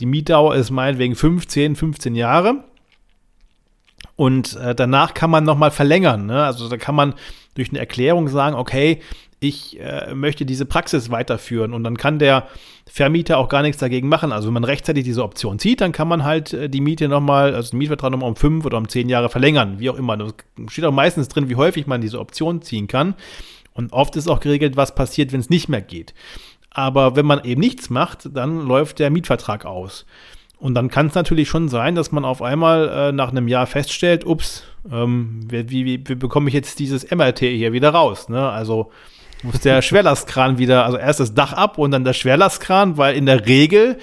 [0.00, 2.64] die Mietdauer ist meinetwegen 15, 15 Jahre.
[4.16, 6.26] Und äh, danach kann man nochmal verlängern.
[6.26, 6.42] Ne?
[6.42, 7.14] Also da kann man
[7.54, 9.00] durch eine Erklärung sagen, okay,
[9.40, 12.46] ich äh, möchte diese Praxis weiterführen und dann kann der
[12.86, 14.32] Vermieter auch gar nichts dagegen machen.
[14.32, 17.54] Also wenn man rechtzeitig diese Option zieht, dann kann man halt äh, die Miete nochmal,
[17.54, 20.18] also den Mietvertrag nochmal um fünf oder um zehn Jahre verlängern, wie auch immer.
[20.18, 20.28] Da
[20.68, 23.14] steht auch meistens drin, wie häufig man diese Option ziehen kann.
[23.72, 26.12] Und oft ist auch geregelt, was passiert, wenn es nicht mehr geht.
[26.68, 30.04] Aber wenn man eben nichts macht, dann läuft der Mietvertrag aus.
[30.58, 33.66] Und dann kann es natürlich schon sein, dass man auf einmal äh, nach einem Jahr
[33.66, 38.28] feststellt, ups, ähm, wie, wie, wie, bekomme ich jetzt dieses MRT hier wieder raus?
[38.28, 38.46] Ne?
[38.46, 38.90] Also
[39.44, 43.26] muss der Schwerlastkran wieder, also erst das Dach ab und dann der Schwerlastkran, weil in
[43.26, 43.98] der Regel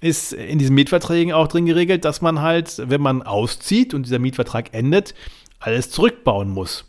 [0.00, 4.18] ist in diesen Mietverträgen auch drin geregelt, dass man halt, wenn man auszieht und dieser
[4.18, 5.14] Mietvertrag endet,
[5.60, 6.84] alles zurückbauen muss.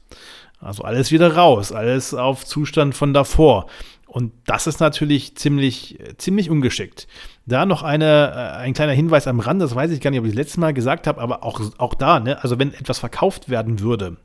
[0.60, 3.68] Also alles wieder raus, alles auf Zustand von davor.
[4.08, 7.08] Und das ist natürlich ziemlich, ziemlich ungeschickt.
[7.46, 10.26] Da noch eine, äh, ein kleiner Hinweis am Rand, das weiß ich gar nicht, ob
[10.26, 13.50] ich das letzte Mal gesagt habe, aber auch, auch da, ne, also wenn etwas verkauft
[13.50, 14.18] werden würde,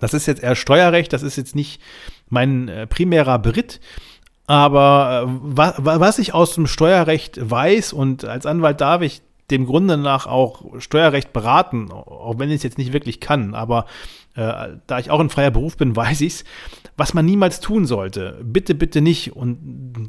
[0.00, 1.80] das ist jetzt eher Steuerrecht, das ist jetzt nicht
[2.28, 3.80] mein äh, primärer Beritt.
[4.46, 9.66] Aber äh, wa was ich aus dem Steuerrecht weiß und als Anwalt darf ich dem
[9.66, 13.54] Grunde nach auch Steuerrecht beraten, auch wenn ich es jetzt nicht wirklich kann.
[13.54, 13.86] Aber
[14.34, 16.44] äh, da ich auch ein freier Beruf bin, weiß ich es,
[16.96, 18.40] was man niemals tun sollte.
[18.42, 19.36] Bitte, bitte nicht.
[19.36, 19.58] Und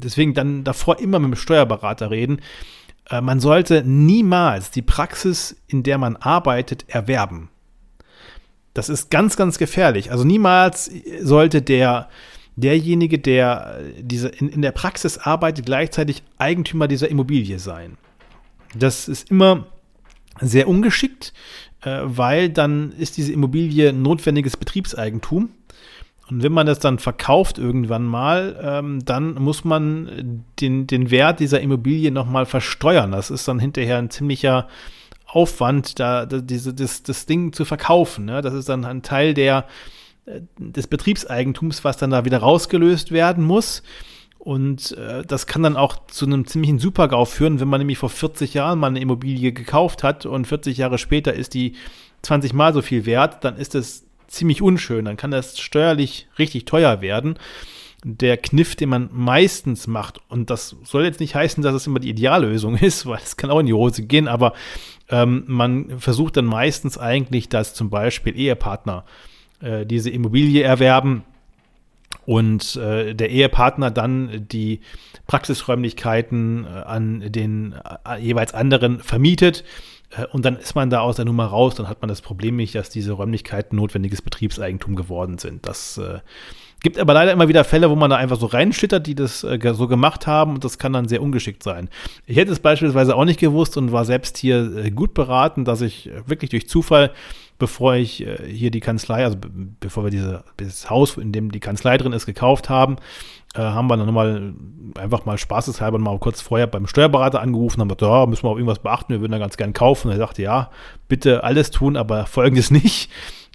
[0.02, 2.40] deswegen dann davor immer mit dem Steuerberater reden.
[3.10, 7.50] Äh, man sollte niemals die Praxis, in der man arbeitet, erwerben.
[8.76, 10.10] Das ist ganz, ganz gefährlich.
[10.10, 10.90] Also niemals
[11.22, 12.10] sollte der,
[12.56, 17.96] derjenige, der diese, in, in der Praxis arbeitet, gleichzeitig Eigentümer dieser Immobilie sein.
[18.74, 19.68] Das ist immer
[20.42, 21.32] sehr ungeschickt,
[21.80, 25.48] äh, weil dann ist diese Immobilie notwendiges Betriebseigentum.
[26.28, 31.40] Und wenn man das dann verkauft irgendwann mal, ähm, dann muss man den, den Wert
[31.40, 33.12] dieser Immobilie nochmal versteuern.
[33.12, 34.68] Das ist dann hinterher ein ziemlicher
[35.36, 38.24] Aufwand, da, da diese, das, das Ding zu verkaufen.
[38.24, 38.40] Ne?
[38.40, 39.66] Das ist dann ein Teil der,
[40.24, 43.82] äh, des Betriebseigentums, was dann da wieder rausgelöst werden muss.
[44.38, 48.08] Und äh, das kann dann auch zu einem ziemlichen Supergau führen, wenn man nämlich vor
[48.08, 51.74] 40 Jahren mal eine Immobilie gekauft hat und 40 Jahre später ist die
[52.22, 55.04] 20 Mal so viel wert, dann ist es ziemlich unschön.
[55.04, 57.38] Dann kann das steuerlich richtig teuer werden.
[58.04, 61.98] Der Kniff, den man meistens macht, und das soll jetzt nicht heißen, dass es immer
[61.98, 64.52] die Ideallösung ist, weil es kann auch in die Hose gehen, aber
[65.10, 69.04] ähm, man versucht dann meistens eigentlich, dass zum Beispiel Ehepartner
[69.60, 71.24] äh, diese Immobilie erwerben
[72.24, 74.80] und äh, der Ehepartner dann die
[75.26, 79.64] Praxisräumlichkeiten äh, an den äh, jeweils anderen vermietet
[80.10, 82.56] äh, und dann ist man da aus der Nummer raus, dann hat man das Problem
[82.56, 85.66] nicht, dass diese Räumlichkeiten notwendiges Betriebseigentum geworden sind.
[85.66, 86.18] Das äh,
[86.86, 89.58] gibt aber leider immer wieder Fälle, wo man da einfach so reinschlittert, die das äh,
[89.74, 91.88] so gemacht haben und das kann dann sehr ungeschickt sein.
[92.26, 95.80] Ich hätte es beispielsweise auch nicht gewusst und war selbst hier äh, gut beraten, dass
[95.80, 97.10] ich äh, wirklich durch Zufall
[97.58, 99.36] bevor ich äh, hier die Kanzlei, also
[99.80, 102.98] bevor wir diese, dieses Haus, in dem die Kanzlei drin ist, gekauft haben,
[103.54, 104.54] äh, haben wir dann nochmal
[104.96, 108.56] einfach mal spaßeshalber mal kurz vorher beim Steuerberater angerufen, haben gesagt, ja, müssen wir auch
[108.56, 110.08] irgendwas beachten, wir würden da ganz gern kaufen.
[110.08, 110.70] Und er sagte, ja,
[111.08, 113.10] bitte alles tun, aber folgendes nicht.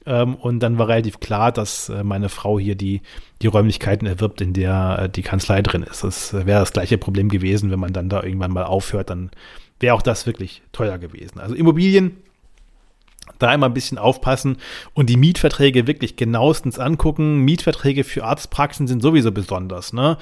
[0.05, 3.01] Ähm, und dann war relativ klar, dass äh, meine Frau hier die,
[3.41, 6.03] die Räumlichkeiten erwirbt, in der äh, die Kanzlei drin ist.
[6.03, 9.31] Das wäre das gleiche Problem gewesen, wenn man dann da irgendwann mal aufhört, dann
[9.79, 11.39] wäre auch das wirklich teuer gewesen.
[11.39, 12.17] Also Immobilien
[13.39, 14.57] da immer ein bisschen aufpassen
[14.93, 17.39] und die Mietverträge wirklich genauestens angucken.
[17.39, 19.93] Mietverträge für Arztpraxen sind sowieso besonders.
[19.93, 20.17] Ne?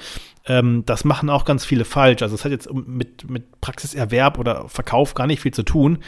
[0.46, 2.22] Ähm, das machen auch ganz viele falsch.
[2.22, 5.98] Also es hat jetzt mit, mit Praxiserwerb oder Verkauf gar nicht viel zu tun.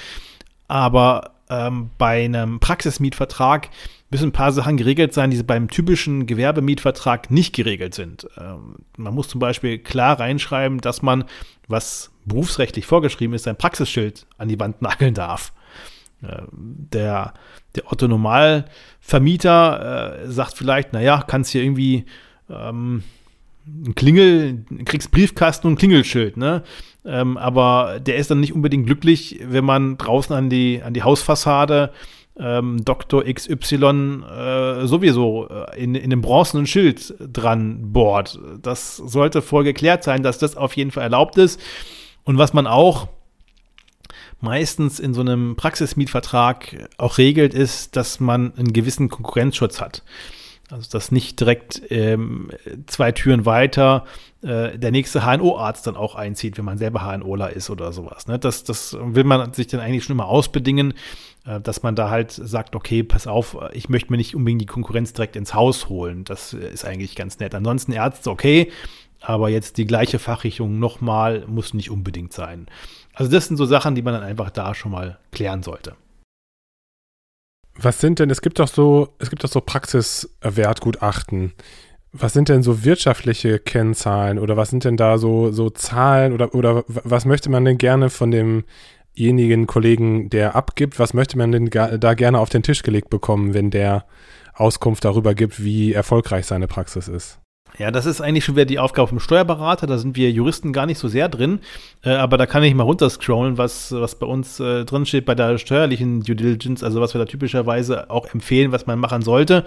[0.69, 3.71] Aber ähm, bei einem Praxismietvertrag
[4.11, 8.27] müssen ein paar Sachen geregelt sein, die beim typischen Gewerbemietvertrag nicht geregelt sind.
[8.39, 11.25] Ähm, man muss zum Beispiel klar reinschreiben, dass man,
[11.67, 15.53] was berufsrechtlich vorgeschrieben ist, sein Praxisschild an die Wand nageln darf.
[16.23, 17.33] Äh, der,
[17.75, 22.05] der Otto Normalvermieter äh, sagt vielleicht, naja, kannst hier irgendwie
[22.51, 23.03] ähm,
[23.67, 26.63] ein Klingel, kriegst Briefkasten und Klingelschild, ne?
[27.05, 31.03] Ähm, aber der ist dann nicht unbedingt glücklich, wenn man draußen an die, an die
[31.03, 31.93] Hausfassade
[32.39, 33.25] ähm, Dr.
[33.25, 38.39] XY äh, sowieso äh, in, in einem bronzenen Schild dran bohrt.
[38.63, 41.61] Das sollte voll geklärt sein, dass das auf jeden Fall erlaubt ist.
[42.25, 43.09] Und was man auch
[44.41, 50.03] meistens in so einem Praxismietvertrag auch regelt, ist, dass man einen gewissen Konkurrenzschutz hat.
[50.73, 52.51] Also dass nicht direkt ähm,
[52.87, 54.07] zwei Türen weiter
[54.41, 58.27] äh, der nächste HNO-Arzt dann auch einzieht, wenn man selber HNOler ist oder sowas.
[58.27, 58.39] Ne?
[58.39, 60.95] Das, das will man sich dann eigentlich schon immer ausbedingen,
[61.45, 64.67] äh, dass man da halt sagt, okay, pass auf, ich möchte mir nicht unbedingt die
[64.67, 66.25] Konkurrenz direkt ins Haus holen.
[66.25, 67.55] Das ist eigentlich ganz nett.
[67.55, 68.73] Ansonsten Ärzte, okay,
[69.21, 72.67] aber jetzt die gleiche Fachrichtung nochmal muss nicht unbedingt sein.
[73.13, 75.97] Also das sind so Sachen, die man dann einfach da schon mal klären sollte.
[77.75, 81.53] Was sind denn, es gibt doch so, es gibt doch so Praxiswertgutachten.
[82.13, 86.55] Was sind denn so wirtschaftliche Kennzahlen oder was sind denn da so, so Zahlen oder,
[86.55, 91.71] oder was möchte man denn gerne von demjenigen Kollegen, der abgibt, was möchte man denn
[91.71, 94.05] da gerne auf den Tisch gelegt bekommen, wenn der
[94.53, 97.42] Auskunft darüber gibt, wie erfolgreich seine Praxis ist?
[97.79, 99.87] Ja, das ist eigentlich schon wieder die Aufgabe vom Steuerberater.
[99.87, 101.61] Da sind wir Juristen gar nicht so sehr drin.
[102.05, 105.35] Äh, aber da kann ich mal runterscrollen, was, was bei uns äh, drin steht bei
[105.35, 109.65] der steuerlichen Due Diligence, also was wir da typischerweise auch empfehlen, was man machen sollte.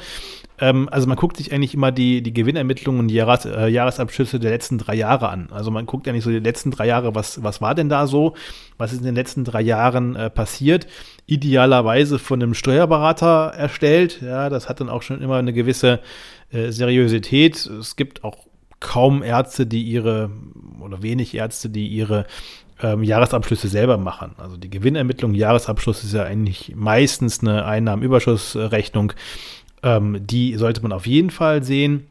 [0.59, 4.39] Ähm, also man guckt sich eigentlich immer die, die Gewinnermittlungen und die Jahres, äh, Jahresabschlüsse
[4.39, 5.49] der letzten drei Jahre an.
[5.51, 8.35] Also man guckt eigentlich so die letzten drei Jahre, was, was war denn da so?
[8.77, 10.85] Was ist in den letzten drei Jahren äh, passiert?
[11.25, 14.21] Idealerweise von einem Steuerberater erstellt.
[14.21, 16.01] Ja, das hat dann auch schon immer eine gewisse
[16.55, 17.65] äh, Seriosität.
[17.65, 18.47] Es gibt auch
[18.79, 20.29] kaum Ärzte, die ihre,
[20.79, 22.25] oder wenig Ärzte, die ihre
[22.81, 24.35] ähm, Jahresabschlüsse selber machen.
[24.37, 29.13] Also die Gewinnermittlung, Jahresabschluss ist ja eigentlich meistens eine Einnahmenüberschussrechnung.
[29.83, 32.07] Ähm, die sollte man auf jeden Fall sehen.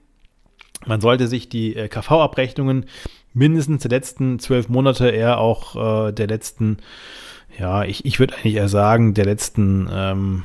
[0.86, 2.86] Man sollte sich die äh, KV-Abrechnungen
[3.32, 6.78] mindestens der letzten zwölf Monate, eher auch äh, der letzten,
[7.58, 10.42] ja, ich, ich würde eigentlich eher sagen, der letzten ähm,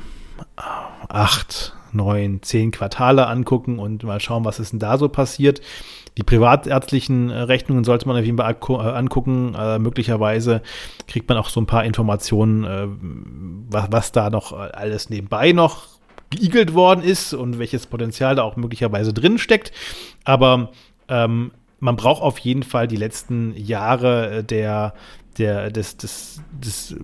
[0.56, 5.60] acht, neun, zehn Quartale angucken und mal schauen, was ist denn da so passiert.
[6.18, 9.54] Die privatärztlichen äh, Rechnungen sollte man auf jeden Fall äh, angucken.
[9.54, 10.62] Äh, möglicherweise
[11.06, 12.86] kriegt man auch so ein paar Informationen, äh,
[13.70, 15.86] was, was da noch alles nebenbei noch
[16.30, 19.72] geigelt worden ist und welches Potenzial da auch möglicherweise drin steckt.
[20.24, 20.70] Aber
[21.08, 24.94] ähm, man braucht auf jeden Fall die letzten Jahre der,
[25.38, 26.96] der, des, des, des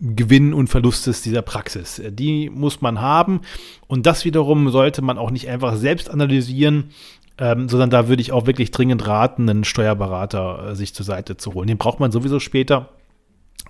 [0.00, 2.00] Gewinn und Verlustes dieser Praxis.
[2.10, 3.40] Die muss man haben
[3.86, 6.90] und das wiederum sollte man auch nicht einfach selbst analysieren,
[7.38, 11.36] ähm, sondern da würde ich auch wirklich dringend raten, einen Steuerberater äh, sich zur Seite
[11.36, 11.68] zu holen.
[11.68, 12.90] Den braucht man sowieso später.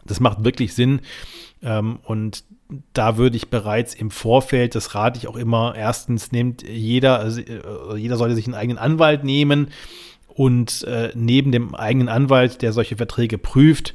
[0.04, 1.00] Das macht wirklich Sinn.
[1.62, 2.44] Ähm, und
[2.92, 7.40] da würde ich bereits im Vorfeld, das rate ich auch immer, erstens nimmt jeder, also
[7.40, 9.68] äh, jeder sollte sich einen eigenen Anwalt nehmen
[10.28, 13.94] und äh, neben dem eigenen Anwalt, der solche Verträge prüft,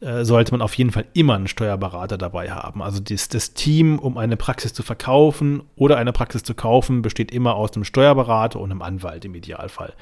[0.00, 2.82] äh, sollte man auf jeden Fall immer einen Steuerberater dabei haben.
[2.82, 7.30] Also das, das, Team, um eine Praxis zu verkaufen oder eine Praxis zu kaufen, besteht
[7.30, 9.92] immer aus einem Steuerberater und einem Anwalt im Idealfall.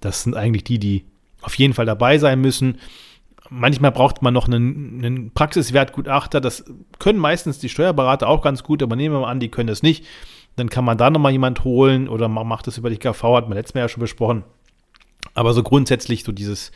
[0.00, 1.04] Das sind eigentlich die, die
[1.40, 2.78] auf jeden Fall dabei sein müssen.
[3.48, 6.42] Manchmal braucht man noch einen, einen Praxiswertgutachter.
[6.42, 6.64] Das
[6.98, 9.82] können meistens die Steuerberater auch ganz gut, aber nehmen wir mal an, die können das
[9.82, 10.04] nicht.
[10.56, 13.48] Dann kann man da nochmal jemand holen oder man macht das über die KV, hat
[13.48, 14.44] man letztes Mal ja schon besprochen.
[15.32, 16.72] Aber so grundsätzlich so dieses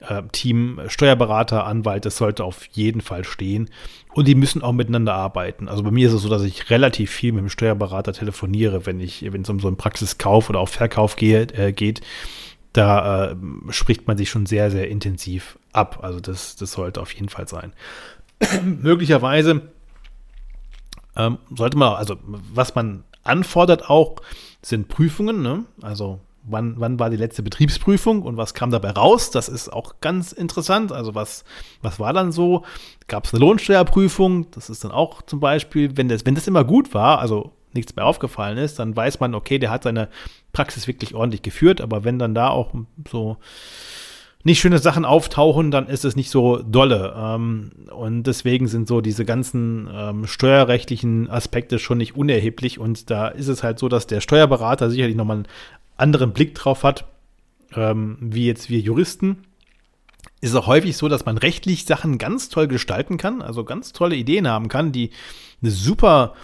[0.00, 3.70] äh, Team Steuerberater, Anwalt, das sollte auf jeden Fall stehen.
[4.14, 5.68] Und die müssen auch miteinander arbeiten.
[5.68, 9.00] Also bei mir ist es so, dass ich relativ viel mit dem Steuerberater telefoniere, wenn
[9.00, 12.00] ich, wenn es um so einen Praxiskauf oder auch Verkauf gehe, äh, geht.
[12.72, 13.36] Da äh,
[13.70, 16.00] spricht man sich schon sehr, sehr intensiv ab.
[16.02, 17.72] Also das, das sollte auf jeden Fall sein.
[18.64, 19.62] Möglicherweise
[21.16, 22.16] ähm, sollte man, also
[22.52, 24.16] was man anfordert auch,
[24.62, 25.42] sind Prüfungen.
[25.42, 25.64] Ne?
[25.82, 29.30] Also wann, wann war die letzte Betriebsprüfung und was kam dabei raus?
[29.30, 30.92] Das ist auch ganz interessant.
[30.92, 31.44] Also was,
[31.82, 32.64] was war dann so?
[33.06, 34.50] Gab es eine Lohnsteuerprüfung?
[34.50, 37.94] Das ist dann auch zum Beispiel, wenn das, wenn das immer gut war, also nichts
[37.96, 40.08] mehr aufgefallen ist, dann weiß man, okay, der hat seine
[40.52, 42.72] Praxis wirklich ordentlich geführt, aber wenn dann da auch
[43.10, 43.36] so
[44.44, 47.14] nicht schöne Sachen auftauchen, dann ist es nicht so dolle.
[47.16, 52.78] Ähm, und deswegen sind so diese ganzen ähm, steuerrechtlichen Aspekte schon nicht unerheblich.
[52.78, 55.42] Und da ist es halt so, dass der Steuerberater sicherlich nochmal
[55.98, 57.04] anderen Blick drauf hat,
[57.74, 59.44] ähm, wie jetzt wir Juristen.
[60.40, 64.16] Ist auch häufig so, dass man rechtlich Sachen ganz toll gestalten kann, also ganz tolle
[64.16, 65.10] Ideen haben kann, die
[65.60, 66.34] eine super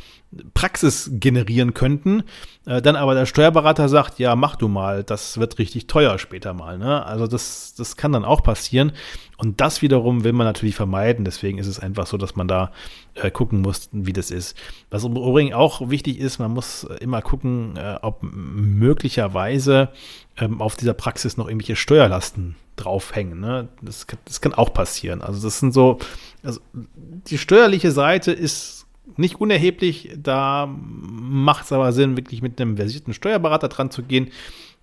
[0.55, 2.25] Praxis generieren könnten,
[2.66, 6.55] äh, dann aber der Steuerberater sagt, ja, mach du mal, das wird richtig teuer später
[6.55, 6.79] mal.
[6.79, 7.05] Ne?
[7.05, 8.92] Also das, das kann dann auch passieren.
[9.37, 11.25] Und das wiederum will man natürlich vermeiden.
[11.25, 12.73] Deswegen ist es einfach so, dass man da
[13.14, 14.57] äh, gucken muss, wie das ist.
[14.90, 19.90] Was im Übrigen auch wichtig ist, man muss immer gucken, äh, ob möglicherweise
[20.37, 23.40] ähm, auf dieser Praxis noch irgendwelche Steuerlasten draufhängen.
[23.40, 23.68] Ne?
[23.83, 25.20] Das, das kann auch passieren.
[25.20, 25.99] Also das sind so,
[26.42, 28.84] also die steuerliche Seite ist
[29.16, 30.10] nicht unerheblich.
[30.16, 34.30] Da macht es aber Sinn, wirklich mit einem versierten Steuerberater dran zu gehen.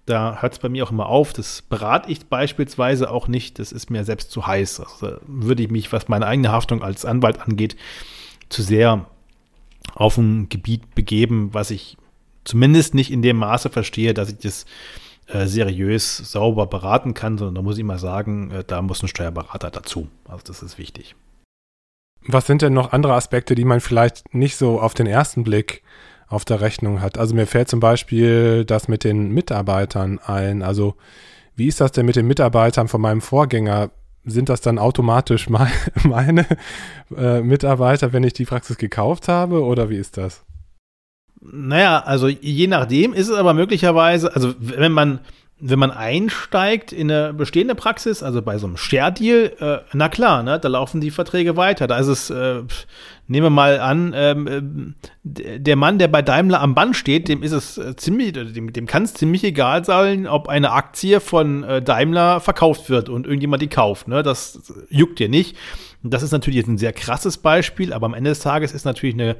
[0.05, 1.34] Da hört es bei mir auch immer auf.
[1.34, 3.60] Das berate ich beispielsweise auch nicht.
[3.60, 4.79] Das ist mir selbst zu heiß.
[4.79, 7.75] Also würde ich mich, was meine eigene Haftung als Anwalt angeht,
[8.49, 9.07] zu sehr
[9.93, 11.97] auf ein Gebiet begeben, was ich
[12.43, 14.65] zumindest nicht in dem Maße verstehe, dass ich das
[15.27, 19.07] äh, seriös, sauber beraten kann, sondern da muss ich mal sagen, äh, da muss ein
[19.07, 20.07] Steuerberater dazu.
[20.25, 21.15] Also das ist wichtig.
[22.27, 25.84] Was sind denn noch andere Aspekte, die man vielleicht nicht so auf den ersten Blick
[26.27, 27.17] auf der Rechnung hat?
[27.17, 30.62] Also mir fällt zum Beispiel das mit den Mitarbeitern ein.
[30.62, 30.95] Also
[31.55, 33.91] wie ist das denn mit den Mitarbeitern von meinem Vorgänger?
[34.23, 35.71] Sind das dann automatisch mein,
[36.03, 36.45] meine
[37.15, 40.45] äh, Mitarbeiter, wenn ich die Praxis gekauft habe oder wie ist das?
[41.43, 45.21] Naja, also je nachdem ist es aber möglicherweise, also wenn man
[45.63, 50.41] wenn man einsteigt in eine bestehende Praxis, also bei so einem Share-Deal, äh, na klar,
[50.41, 51.86] ne, da laufen die Verträge weiter.
[51.86, 52.63] Da ist es, äh,
[53.28, 57.43] nehmen wir mal an, ähm, äh, der Mann, der bei Daimler am Band steht, dem
[57.43, 61.63] ist es äh, ziemlich, dem, dem kann es ziemlich egal sein, ob eine Aktie von
[61.63, 64.08] äh, Daimler verkauft wird und irgendjemand die kauft.
[64.08, 64.24] Ne?
[64.24, 65.56] Das juckt dir nicht.
[66.02, 69.13] Das ist natürlich jetzt ein sehr krasses Beispiel, aber am Ende des Tages ist natürlich
[69.13, 69.36] eine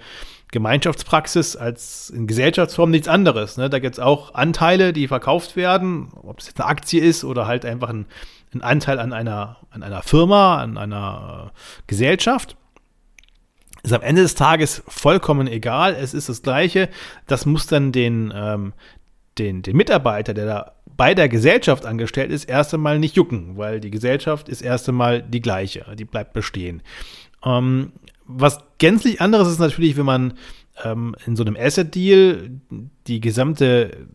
[0.52, 3.58] Gemeinschaftspraxis als in Gesellschaftsform nichts anderes.
[3.58, 3.70] Ne?
[3.70, 7.48] Da gibt es auch Anteile, die verkauft werden, ob es jetzt eine Aktie ist oder
[7.48, 8.06] halt einfach ein,
[8.54, 12.58] ein Anteil an einer, an einer Firma, an einer äh, Gesellschaft.
[13.84, 15.96] Ist am Ende des Tages vollkommen egal.
[15.96, 16.90] Es ist das Gleiche.
[17.28, 18.74] Das muss dann den, ähm,
[19.38, 23.80] den, den Mitarbeiter, der da bei der Gesellschaft angestellt ist, erst einmal nicht jucken, weil
[23.80, 26.84] die Gesellschaft ist erst einmal die gleiche, die bleibt bestehen.
[27.44, 27.94] Ähm,
[28.34, 30.34] was gänzlich anderes ist natürlich, wenn man
[30.84, 32.52] ähm, in so einem Asset-Deal
[33.08, 34.08] die gesamte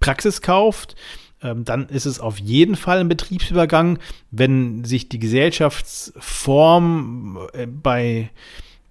[0.00, 0.96] Praxis kauft,
[1.42, 3.98] ähm, dann ist es auf jeden Fall ein Betriebsübergang,
[4.30, 8.30] wenn sich die Gesellschaftsform äh, bei,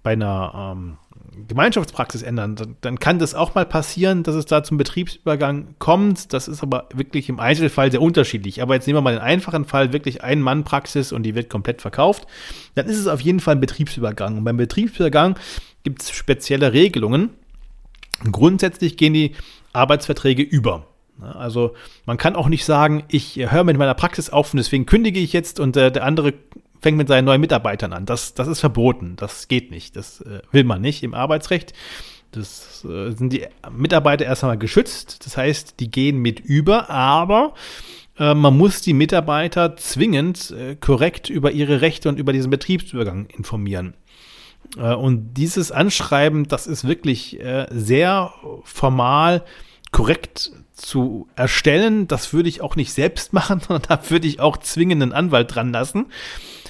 [0.02, 0.98] bei einer ähm,
[1.46, 6.32] Gemeinschaftspraxis ändern, dann, dann, kann das auch mal passieren, dass es da zum Betriebsübergang kommt.
[6.32, 8.62] Das ist aber wirklich im Einzelfall sehr unterschiedlich.
[8.62, 12.26] Aber jetzt nehmen wir mal den einfachen Fall, wirklich Ein-Mann-Praxis und die wird komplett verkauft.
[12.74, 14.38] Dann ist es auf jeden Fall ein Betriebsübergang.
[14.38, 15.38] Und beim Betriebsübergang
[15.84, 17.30] gibt es spezielle Regelungen.
[18.32, 19.34] Grundsätzlich gehen die
[19.72, 20.86] Arbeitsverträge über.
[21.20, 21.74] Also
[22.06, 25.32] man kann auch nicht sagen, ich höre mit meiner Praxis auf und deswegen kündige ich
[25.32, 26.34] jetzt und äh, der andere
[26.80, 28.06] fängt mit seinen neuen Mitarbeitern an.
[28.06, 29.14] Das, das ist verboten.
[29.16, 29.96] Das geht nicht.
[29.96, 31.72] Das äh, will man nicht im Arbeitsrecht.
[32.30, 35.24] Das äh, sind die Mitarbeiter erst einmal geschützt.
[35.24, 37.54] Das heißt, die gehen mit über, aber
[38.18, 43.26] äh, man muss die Mitarbeiter zwingend äh, korrekt über ihre Rechte und über diesen Betriebsübergang
[43.26, 43.94] informieren.
[44.76, 47.38] Äh, und dieses Anschreiben, das ist wirklich
[47.70, 48.32] sehr
[48.64, 49.44] formal
[49.90, 52.08] korrekt zu erstellen.
[52.08, 55.54] Das würde ich auch nicht selbst machen, sondern da würde ich auch zwingend einen Anwalt
[55.54, 56.06] dran lassen.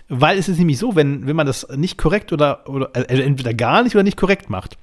[0.09, 3.53] Weil es ist nämlich so, wenn, wenn man das nicht korrekt oder, oder also entweder
[3.53, 4.79] gar nicht oder nicht korrekt macht,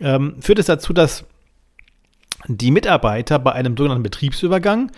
[0.00, 1.24] ähm, führt es dazu, dass
[2.46, 4.90] die Mitarbeiter bei einem sogenannten Betriebsübergang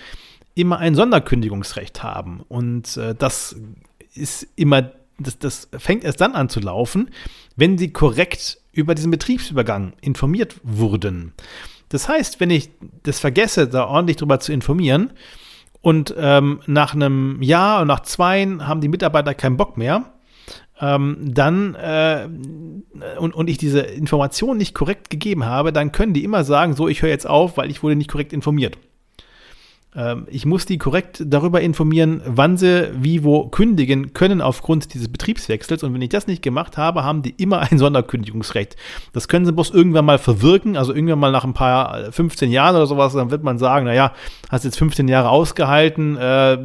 [0.55, 2.41] immer ein Sonderkündigungsrecht haben.
[2.49, 3.57] Und äh, das
[4.15, 7.11] ist immer, das, das fängt erst dann an zu laufen,
[7.57, 11.33] wenn sie korrekt über diesen Betriebsübergang informiert wurden.
[11.89, 12.71] Das heißt, wenn ich
[13.03, 15.13] das vergesse, da ordentlich drüber zu informieren,
[15.83, 20.13] und ähm, nach einem Jahr und nach zwei haben die Mitarbeiter keinen Bock mehr,
[20.81, 22.29] ähm, dann äh,
[23.19, 26.89] und, und ich diese Information nicht korrekt gegeben habe, dann können die immer sagen, so,
[26.89, 28.79] ich höre jetzt auf, weil ich wurde nicht korrekt informiert.
[29.95, 35.09] Ähm, ich muss die korrekt darüber informieren, wann sie wie wo kündigen können aufgrund dieses
[35.09, 35.83] Betriebswechsels.
[35.83, 38.77] Und wenn ich das nicht gemacht habe, haben die immer ein Sonderkündigungsrecht.
[39.13, 42.77] Das können sie bloß irgendwann mal verwirken, also irgendwann mal nach ein paar 15 Jahren
[42.77, 44.13] oder sowas, dann wird man sagen, naja,
[44.49, 46.59] hast jetzt 15 Jahre ausgehalten, äh,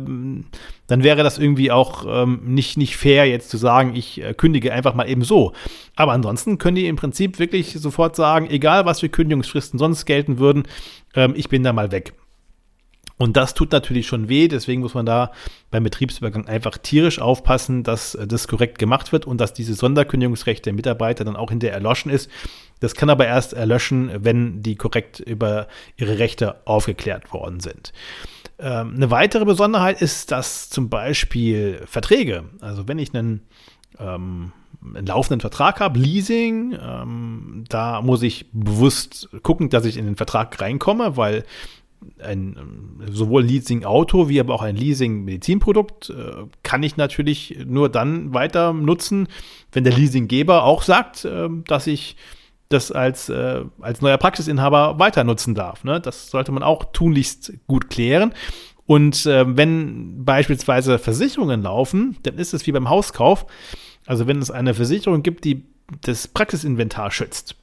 [0.87, 4.71] dann wäre das irgendwie auch ähm, nicht, nicht fair, jetzt zu sagen, ich äh, kündige
[4.71, 5.53] einfach mal eben so.
[5.95, 10.37] Aber ansonsten können die im Prinzip wirklich sofort sagen, egal was für Kündigungsfristen sonst gelten
[10.37, 10.67] würden,
[11.15, 12.13] ähm, ich bin da mal weg.
[13.17, 15.31] Und das tut natürlich schon weh, deswegen muss man da
[15.71, 20.65] beim Betriebsübergang einfach tierisch aufpassen, dass äh, das korrekt gemacht wird und dass dieses Sonderkündigungsrecht
[20.65, 22.29] der Mitarbeiter dann auch hinterher erloschen ist.
[22.81, 27.93] Das kann aber erst erlöschen, wenn die korrekt über ihre Rechte aufgeklärt worden sind.
[28.59, 33.41] Ähm, eine weitere Besonderheit ist, dass zum Beispiel Verträge, also wenn ich einen
[33.97, 34.51] ähm,
[34.93, 40.15] einen laufenden Vertrag habe, Leasing, ähm, da muss ich bewusst gucken, dass ich in den
[40.15, 41.43] Vertrag reinkomme, weil
[42.19, 42.57] ein
[43.09, 49.27] sowohl Leasing-Auto wie aber auch ein Leasing-Medizinprodukt äh, kann ich natürlich nur dann weiter nutzen,
[49.71, 52.15] wenn der Leasinggeber auch sagt, äh, dass ich
[52.69, 55.83] das als, äh, als neuer Praxisinhaber weiter nutzen darf.
[55.83, 56.01] Ne?
[56.01, 58.33] Das sollte man auch tunlichst gut klären.
[58.87, 63.45] Und äh, wenn beispielsweise Versicherungen laufen, dann ist es wie beim Hauskauf.
[64.05, 65.63] Also wenn es eine Versicherung gibt, die
[66.01, 67.55] das Praxisinventar schützt,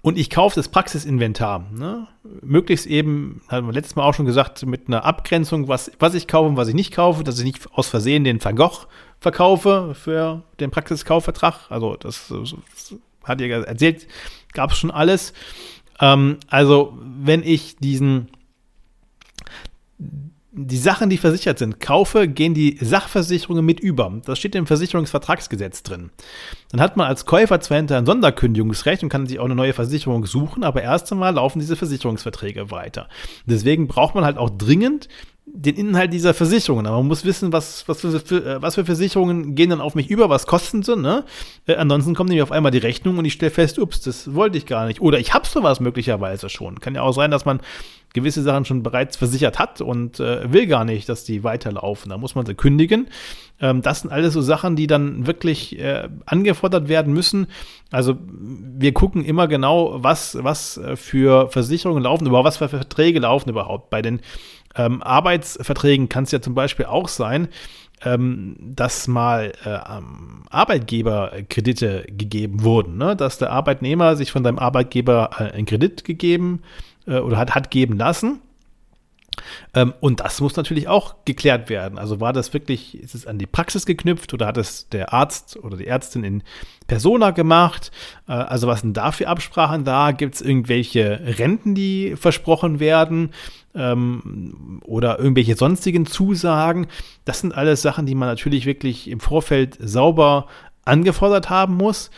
[0.00, 1.66] und ich kaufe das Praxisinventar.
[1.72, 2.06] Ne?
[2.42, 6.26] Möglichst eben, haben wir letztes Mal auch schon gesagt, mit einer Abgrenzung, was, was ich
[6.26, 8.86] kaufe und was ich nicht kaufe, dass ich nicht aus Versehen den Van Gogh
[9.20, 11.70] verkaufe für den Praxiskaufvertrag.
[11.70, 12.94] Also das, das
[13.24, 14.06] hat ihr erzählt,
[14.52, 15.32] gab es schon alles.
[16.00, 18.28] Ähm, also wenn ich diesen
[20.54, 24.20] die Sachen, die versichert sind, kaufe, gehen die Sachversicherungen mit über.
[24.26, 26.10] Das steht im Versicherungsvertragsgesetz drin.
[26.70, 29.72] Dann hat man als Käufer zwar hinter ein Sonderkündigungsrecht und kann sich auch eine neue
[29.72, 33.08] Versicherung suchen, aber erst einmal laufen diese Versicherungsverträge weiter.
[33.46, 35.08] Deswegen braucht man halt auch dringend
[35.44, 36.86] den Inhalt dieser Versicherungen.
[36.86, 40.08] Aber man muss wissen, was, was, für, äh, was für Versicherungen gehen dann auf mich
[40.08, 40.96] über, was kosten sie.
[40.96, 41.24] Ne?
[41.66, 44.56] Äh, ansonsten kommt nämlich auf einmal die Rechnung und ich stelle fest, ups, das wollte
[44.56, 45.00] ich gar nicht.
[45.00, 46.78] Oder ich habe sowas möglicherweise schon.
[46.80, 47.60] Kann ja auch sein, dass man
[48.14, 52.10] gewisse Sachen schon bereits versichert hat und äh, will gar nicht, dass die weiterlaufen.
[52.10, 53.08] Da muss man sie kündigen.
[53.60, 57.46] Ähm, das sind alles so Sachen, die dann wirklich äh, angefordert werden müssen.
[57.90, 63.20] Also wir gucken immer genau, was, was äh, für Versicherungen laufen, über was für Verträge
[63.20, 63.90] laufen überhaupt.
[63.90, 64.20] Bei den
[64.76, 67.48] ähm, Arbeitsverträgen kann es ja zum Beispiel auch sein,
[68.04, 69.78] ähm, dass mal äh,
[70.50, 73.14] Arbeitgeberkredite gegeben wurden, ne?
[73.14, 76.62] dass der Arbeitnehmer sich von seinem Arbeitgeber äh, einen Kredit gegeben
[77.06, 78.40] äh, oder hat, hat geben lassen
[79.74, 81.98] ähm, und das muss natürlich auch geklärt werden.
[81.98, 85.56] Also war das wirklich, ist es an die Praxis geknüpft oder hat es der Arzt
[85.56, 86.42] oder die Ärztin in
[86.86, 87.90] Persona gemacht?
[88.28, 90.12] Äh, also was sind da für Absprachen da?
[90.12, 93.30] Gibt es irgendwelche Renten, die versprochen werden?
[93.74, 96.86] Ähm, oder irgendwelche sonstigen Zusagen?
[97.24, 100.46] Das sind alles Sachen, die man natürlich wirklich im Vorfeld sauber
[100.84, 102.10] angefordert haben muss.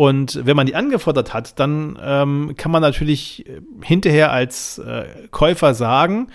[0.00, 3.44] Und wenn man die angefordert hat, dann ähm, kann man natürlich
[3.82, 6.28] hinterher als äh, Käufer sagen,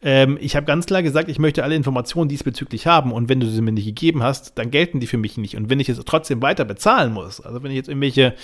[0.00, 3.46] ähm, ich habe ganz klar gesagt, ich möchte alle Informationen diesbezüglich haben und wenn du
[3.46, 5.54] sie mir nicht gegeben hast, dann gelten die für mich nicht.
[5.54, 8.36] Und wenn ich jetzt trotzdem weiter bezahlen muss, also wenn ich jetzt irgendwelche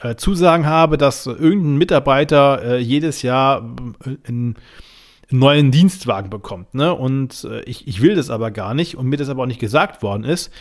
[0.00, 3.74] äh, Zusagen habe, dass irgendein Mitarbeiter äh, jedes Jahr
[4.04, 4.56] äh, einen
[5.30, 6.92] neuen Dienstwagen bekommt, ne?
[6.92, 9.60] Und äh, ich, ich will das aber gar nicht und mir das aber auch nicht
[9.60, 10.52] gesagt worden ist,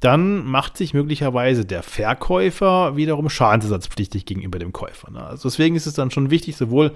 [0.00, 5.10] dann macht sich möglicherweise der Verkäufer wiederum schadensersatzpflichtig gegenüber dem Käufer.
[5.10, 5.22] Ne?
[5.22, 6.92] Also deswegen ist es dann schon wichtig, sowohl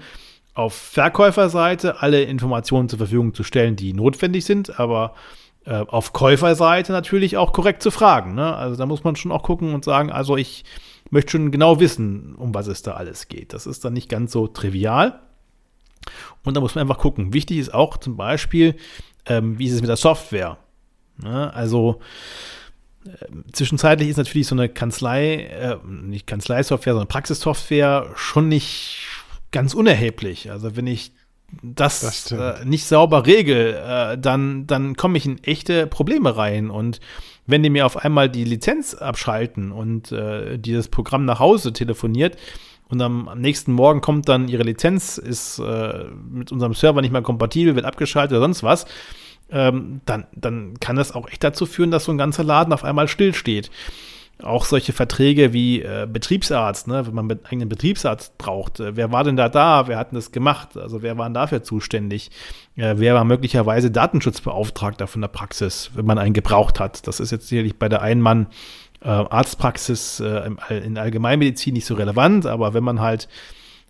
[0.55, 5.13] auf Verkäuferseite alle Informationen zur Verfügung zu stellen, die notwendig sind, aber
[5.65, 8.33] äh, auf Käuferseite natürlich auch korrekt zu fragen.
[8.33, 8.55] Ne?
[8.55, 10.63] Also da muss man schon auch gucken und sagen, also ich
[11.11, 13.53] möchte schon genau wissen, um was es da alles geht.
[13.53, 15.19] Das ist dann nicht ganz so trivial.
[16.43, 17.33] Und da muss man einfach gucken.
[17.33, 18.75] Wichtig ist auch zum Beispiel,
[19.25, 20.57] ähm, wie ist es mit der Software?
[21.21, 21.53] Ne?
[21.53, 21.99] Also
[23.51, 28.99] zwischenzeitlich ist natürlich so eine Kanzlei, äh, nicht Kanzleisoftware, sondern Praxissoftware schon nicht
[29.51, 30.51] ganz unerheblich.
[30.51, 31.11] Also wenn ich
[31.61, 36.69] das, das äh, nicht sauber regel, äh, dann, dann komme ich in echte Probleme rein.
[36.69, 36.99] Und
[37.45, 42.37] wenn die mir auf einmal die Lizenz abschalten und äh, dieses Programm nach Hause telefoniert
[42.89, 47.11] und am, am, nächsten Morgen kommt dann ihre Lizenz, ist äh, mit unserem Server nicht
[47.11, 48.85] mehr kompatibel, wird abgeschaltet oder sonst was,
[49.51, 52.83] ähm, dann, dann kann das auch echt dazu führen, dass so ein ganzer Laden auf
[52.83, 53.69] einmal stillsteht
[54.43, 58.79] auch solche Verträge wie äh, Betriebsarzt, ne, wenn man einen eigenen Betriebsarzt braucht.
[58.79, 59.87] Äh, wer war denn da da?
[59.87, 60.77] Wer hat denn das gemacht?
[60.77, 62.31] Also wer war denn dafür zuständig?
[62.75, 67.07] Äh, wer war möglicherweise Datenschutzbeauftragter von der Praxis, wenn man einen gebraucht hat?
[67.07, 68.47] Das ist jetzt sicherlich bei der Einmann
[69.01, 73.29] äh, äh, in Allgemeinmedizin nicht so relevant, aber wenn man halt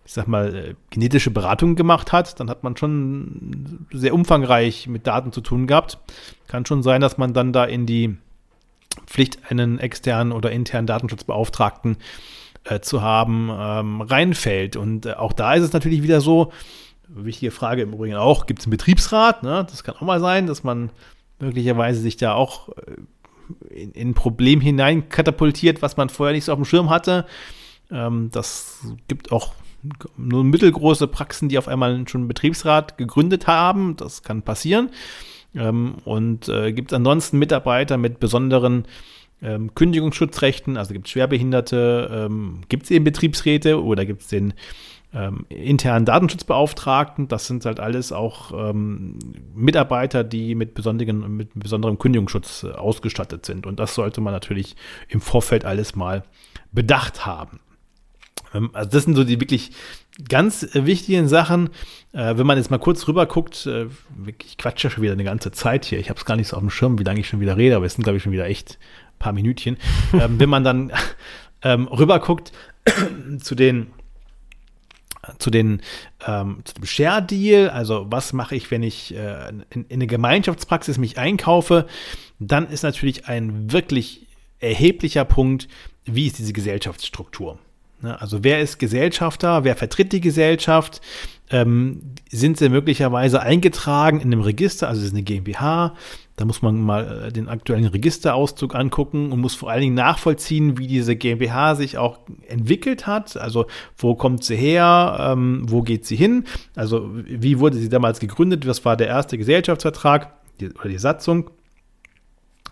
[0.06, 5.06] ich sag mal, äh, genetische Beratung gemacht hat, dann hat man schon sehr umfangreich mit
[5.06, 5.98] Daten zu tun gehabt.
[6.46, 8.16] Kann schon sein, dass man dann da in die
[9.06, 11.96] Pflicht, einen externen oder internen Datenschutzbeauftragten
[12.64, 14.76] äh, zu haben, ähm, reinfällt.
[14.76, 16.52] Und äh, auch da ist es natürlich wieder so,
[17.08, 19.42] wichtige Frage im Übrigen auch, gibt es einen Betriebsrat?
[19.42, 19.66] Ne?
[19.68, 20.90] Das kann auch mal sein, dass man
[21.40, 26.44] möglicherweise sich da auch äh, in, in ein Problem hinein katapultiert, was man vorher nicht
[26.44, 27.26] so auf dem Schirm hatte.
[27.90, 29.52] Ähm, das gibt auch
[30.16, 33.96] nur mittelgroße Praxen, die auf einmal schon einen Betriebsrat gegründet haben.
[33.96, 34.90] Das kann passieren.
[35.54, 38.86] Ähm, und äh, gibt es ansonsten Mitarbeiter mit besonderen
[39.42, 44.54] ähm, Kündigungsschutzrechten, also gibt es Schwerbehinderte, ähm, gibt es eben Betriebsräte oder gibt es den
[45.14, 47.28] ähm, internen Datenschutzbeauftragten.
[47.28, 49.18] Das sind halt alles auch ähm,
[49.54, 53.66] Mitarbeiter, die mit, besonderen, mit besonderem Kündigungsschutz äh, ausgestattet sind.
[53.66, 54.76] Und das sollte man natürlich
[55.08, 56.24] im Vorfeld alles mal
[56.72, 57.60] bedacht haben.
[58.54, 59.72] Ähm, also das sind so die wirklich
[60.28, 61.70] ganz äh, wichtigen Sachen.
[62.12, 63.86] Äh, wenn man jetzt mal kurz rüber guckt, äh,
[64.38, 65.98] ich quatsche ja schon wieder eine ganze Zeit hier.
[65.98, 67.76] Ich habe es gar nicht so auf dem Schirm, wie lange ich schon wieder rede,
[67.76, 68.78] aber es sind, glaube ich, schon wieder echt
[69.14, 69.76] ein paar Minütchen.
[70.12, 70.92] ähm, wenn man dann
[71.62, 72.52] ähm, rüber guckt
[73.40, 73.88] zu den
[75.38, 75.82] zu den
[76.24, 80.06] ähm, zu dem Share Deal, also was mache ich, wenn ich äh, in, in eine
[80.06, 81.86] Gemeinschaftspraxis mich einkaufe,
[82.38, 84.28] dann ist natürlich ein wirklich
[84.60, 85.66] erheblicher Punkt,
[86.04, 87.58] wie ist diese Gesellschaftsstruktur.
[88.02, 91.00] Ne, also wer ist Gesellschafter, wer vertritt die Gesellschaft?
[91.48, 95.94] Ähm, sind sie möglicherweise eingetragen in einem Register, also es ist eine GmbH,
[96.36, 100.76] da muss man mal äh, den aktuellen Registerauszug angucken und muss vor allen Dingen nachvollziehen,
[100.76, 103.36] wie diese GmbH sich auch entwickelt hat.
[103.36, 103.66] Also
[103.96, 106.44] wo kommt sie her, ähm, wo geht sie hin?
[106.74, 108.66] Also wie wurde sie damals gegründet?
[108.66, 111.50] Was war der erste Gesellschaftsvertrag die, oder die Satzung?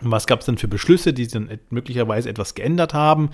[0.01, 3.31] Was gab es denn für Beschlüsse, die dann möglicherweise etwas geändert haben?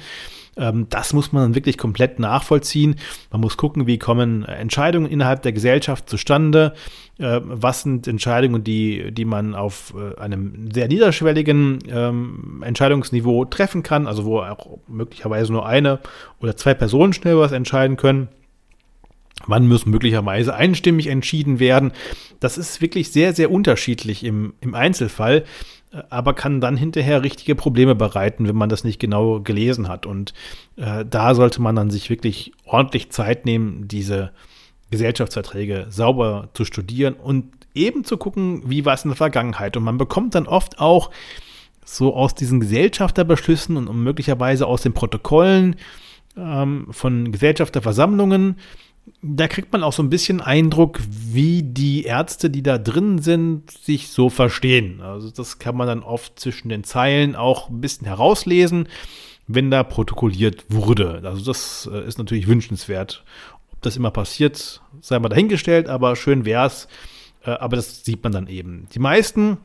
[0.57, 2.97] Ähm, das muss man dann wirklich komplett nachvollziehen.
[3.31, 6.75] Man muss gucken, wie kommen Entscheidungen innerhalb der Gesellschaft zustande.
[7.19, 13.83] Äh, was sind Entscheidungen, die, die man auf äh, einem sehr niederschwelligen ähm, Entscheidungsniveau treffen
[13.83, 16.01] kann, also wo auch möglicherweise nur eine
[16.41, 18.29] oder zwei Personen schnell was entscheiden können.
[19.47, 21.93] Wann muss möglicherweise einstimmig entschieden werden?
[22.41, 25.45] Das ist wirklich sehr, sehr unterschiedlich im, im Einzelfall
[26.09, 30.07] aber kann dann hinterher richtige Probleme bereiten, wenn man das nicht genau gelesen hat.
[30.07, 30.33] Und
[30.77, 34.31] äh, da sollte man dann sich wirklich ordentlich Zeit nehmen, diese
[34.91, 39.77] Gesellschaftsverträge sauber zu studieren und eben zu gucken, wie war es in der Vergangenheit.
[39.77, 41.11] Und man bekommt dann oft auch
[41.85, 45.77] so aus diesen Gesellschafterbeschlüssen und möglicherweise aus den Protokollen
[46.37, 48.57] ähm, von Gesellschafterversammlungen
[49.23, 53.71] da kriegt man auch so ein bisschen Eindruck, wie die Ärzte, die da drin sind,
[53.71, 55.01] sich so verstehen.
[55.01, 58.89] Also das kann man dann oft zwischen den Zeilen auch ein bisschen herauslesen,
[59.47, 61.21] wenn da protokolliert wurde.
[61.25, 63.25] Also das äh, ist natürlich wünschenswert.
[63.73, 66.89] Ob das immer passiert, sei mal dahingestellt, aber schön wäre es.
[67.45, 68.89] Äh, aber das sieht man dann eben.
[68.95, 69.59] Die meisten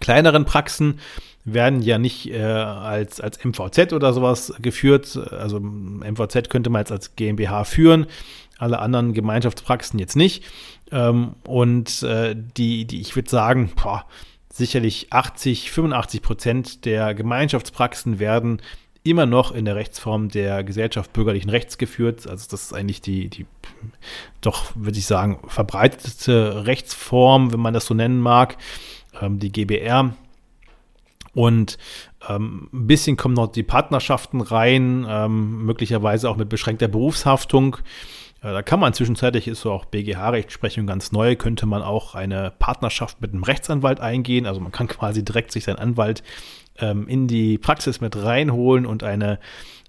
[0.00, 1.00] kleineren Praxen
[1.44, 5.16] werden ja nicht äh, als, als MVZ oder sowas geführt.
[5.16, 8.06] Also MVZ könnte man jetzt als GmbH führen,
[8.58, 10.44] alle anderen Gemeinschaftspraxen jetzt nicht.
[10.92, 14.04] Ähm, und äh, die, die, ich würde sagen, boah,
[14.52, 18.60] sicherlich 80, 85 Prozent der Gemeinschaftspraxen werden
[19.02, 22.28] immer noch in der Rechtsform der Gesellschaft bürgerlichen Rechts geführt.
[22.28, 23.46] Also das ist eigentlich die, die
[24.42, 28.58] doch, würde ich sagen, verbreitete Rechtsform, wenn man das so nennen mag.
[29.20, 30.14] Ähm, die GBR
[31.34, 31.78] Und
[32.28, 37.76] ähm, ein bisschen kommen noch die Partnerschaften rein, ähm, möglicherweise auch mit beschränkter Berufshaftung.
[38.42, 42.52] Äh, da kann man zwischenzeitlich, ist so auch BGH-Rechtsprechung ganz neu, könnte man auch eine
[42.58, 44.46] Partnerschaft mit einem Rechtsanwalt eingehen.
[44.46, 46.22] Also man kann quasi direkt sich seinen Anwalt
[46.78, 49.38] ähm, in die Praxis mit reinholen und eine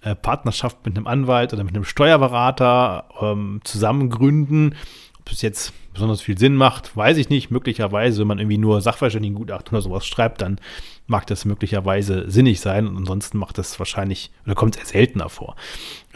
[0.04, 4.76] äh, Partnerschaft mit einem Anwalt oder mit einem Steuerberater ähm, zusammen gründen.
[5.20, 7.52] Ob es jetzt besonders viel Sinn macht, weiß ich nicht.
[7.52, 10.60] Möglicherweise, wenn man irgendwie nur Sachverständigengutachten oder sowas schreibt, dann
[11.08, 12.88] mag das möglicherweise sinnig sein.
[12.88, 15.56] Und ansonsten macht das wahrscheinlich oder kommt es eher seltener vor.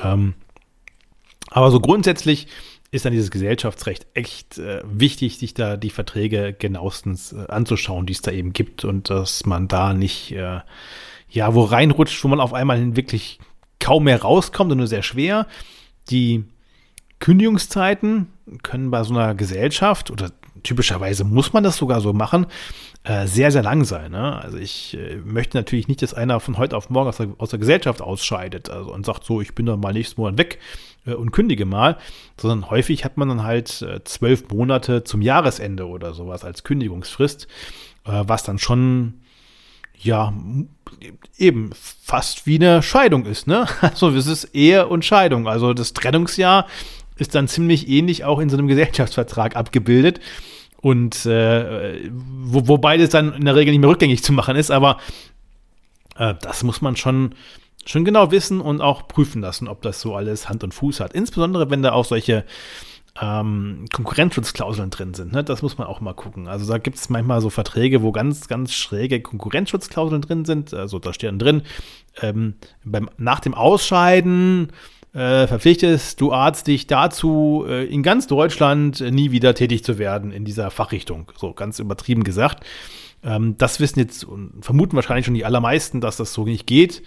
[0.01, 0.33] Ähm,
[1.51, 2.47] aber so grundsätzlich
[2.91, 8.13] ist dann dieses Gesellschaftsrecht echt äh, wichtig, sich da die Verträge genauestens äh, anzuschauen, die
[8.13, 10.61] es da eben gibt und dass man da nicht, äh,
[11.29, 13.39] ja, wo reinrutscht, wo man auf einmal wirklich
[13.79, 15.47] kaum mehr rauskommt und nur sehr schwer.
[16.09, 16.45] Die
[17.25, 18.27] Kündigungszeiten
[18.61, 20.29] können bei so einer Gesellschaft oder
[20.61, 22.45] typischerweise muss man das sogar so machen,
[23.03, 24.11] äh, sehr, sehr lang sein.
[24.11, 24.39] Ne?
[24.39, 27.49] Also ich äh, möchte natürlich nicht, dass einer von heute auf morgen aus der, aus
[27.49, 30.59] der Gesellschaft ausscheidet also, und sagt so, ich bin dann mal nächsten Monat weg
[31.07, 31.97] äh, und kündige mal,
[32.39, 33.69] sondern häufig hat man dann halt
[34.03, 37.47] zwölf Monate zum Jahresende oder sowas als Kündigungsfrist,
[38.03, 39.15] was dann schon
[39.97, 40.33] ja,
[41.37, 43.65] eben fast wie eine Scheidung ist, ne?
[43.81, 45.47] Also es ist Ehe und Scheidung.
[45.47, 46.67] Also das Trennungsjahr
[47.17, 50.19] ist dann ziemlich ähnlich auch in so einem Gesellschaftsvertrag abgebildet.
[50.81, 54.69] Und äh, wo, wo beides dann in der Regel nicht mehr rückgängig zu machen ist,
[54.69, 54.99] aber
[56.17, 57.33] äh, das muss man schon,
[57.85, 61.13] schon genau wissen und auch prüfen lassen, ob das so alles Hand und Fuß hat.
[61.13, 62.45] Insbesondere, wenn da auch solche
[63.21, 65.31] ähm, Konkurrenzschutzklauseln drin sind.
[65.31, 65.43] Ne?
[65.43, 66.47] Das muss man auch mal gucken.
[66.47, 70.73] Also da gibt es manchmal so Verträge, wo ganz, ganz schräge Konkurrenzschutzklauseln drin sind.
[70.73, 71.61] Also da steht dann drin,
[72.21, 74.71] ähm, beim, nach dem Ausscheiden
[75.15, 80.31] äh, verpflichtest du Arzt dich dazu, äh, in ganz Deutschland nie wieder tätig zu werden
[80.31, 81.31] in dieser Fachrichtung.
[81.37, 82.65] So ganz übertrieben gesagt.
[83.23, 87.01] Ähm, das wissen jetzt und vermuten wahrscheinlich schon die allermeisten, dass das so nicht geht.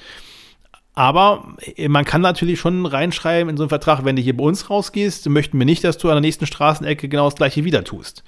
[0.94, 4.44] Aber äh, man kann natürlich schon reinschreiben in so einen Vertrag, wenn du hier bei
[4.44, 7.84] uns rausgehst, möchten wir nicht, dass du an der nächsten Straßenecke genau das gleiche wieder
[7.84, 8.24] tust.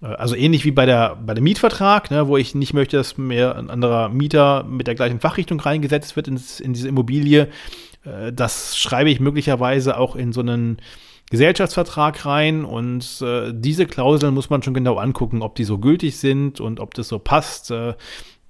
[0.00, 3.18] Äh, also ähnlich wie bei der, bei dem Mietvertrag, ne, wo ich nicht möchte, dass
[3.18, 7.48] mir ein anderer Mieter mit der gleichen Fachrichtung reingesetzt wird ins, in diese Immobilie.
[8.04, 10.78] Äh, das schreibe ich möglicherweise auch in so einen
[11.30, 16.18] Gesellschaftsvertrag rein und äh, diese Klauseln muss man schon genau angucken, ob die so gültig
[16.18, 17.70] sind und ob das so passt.
[17.70, 17.94] Äh,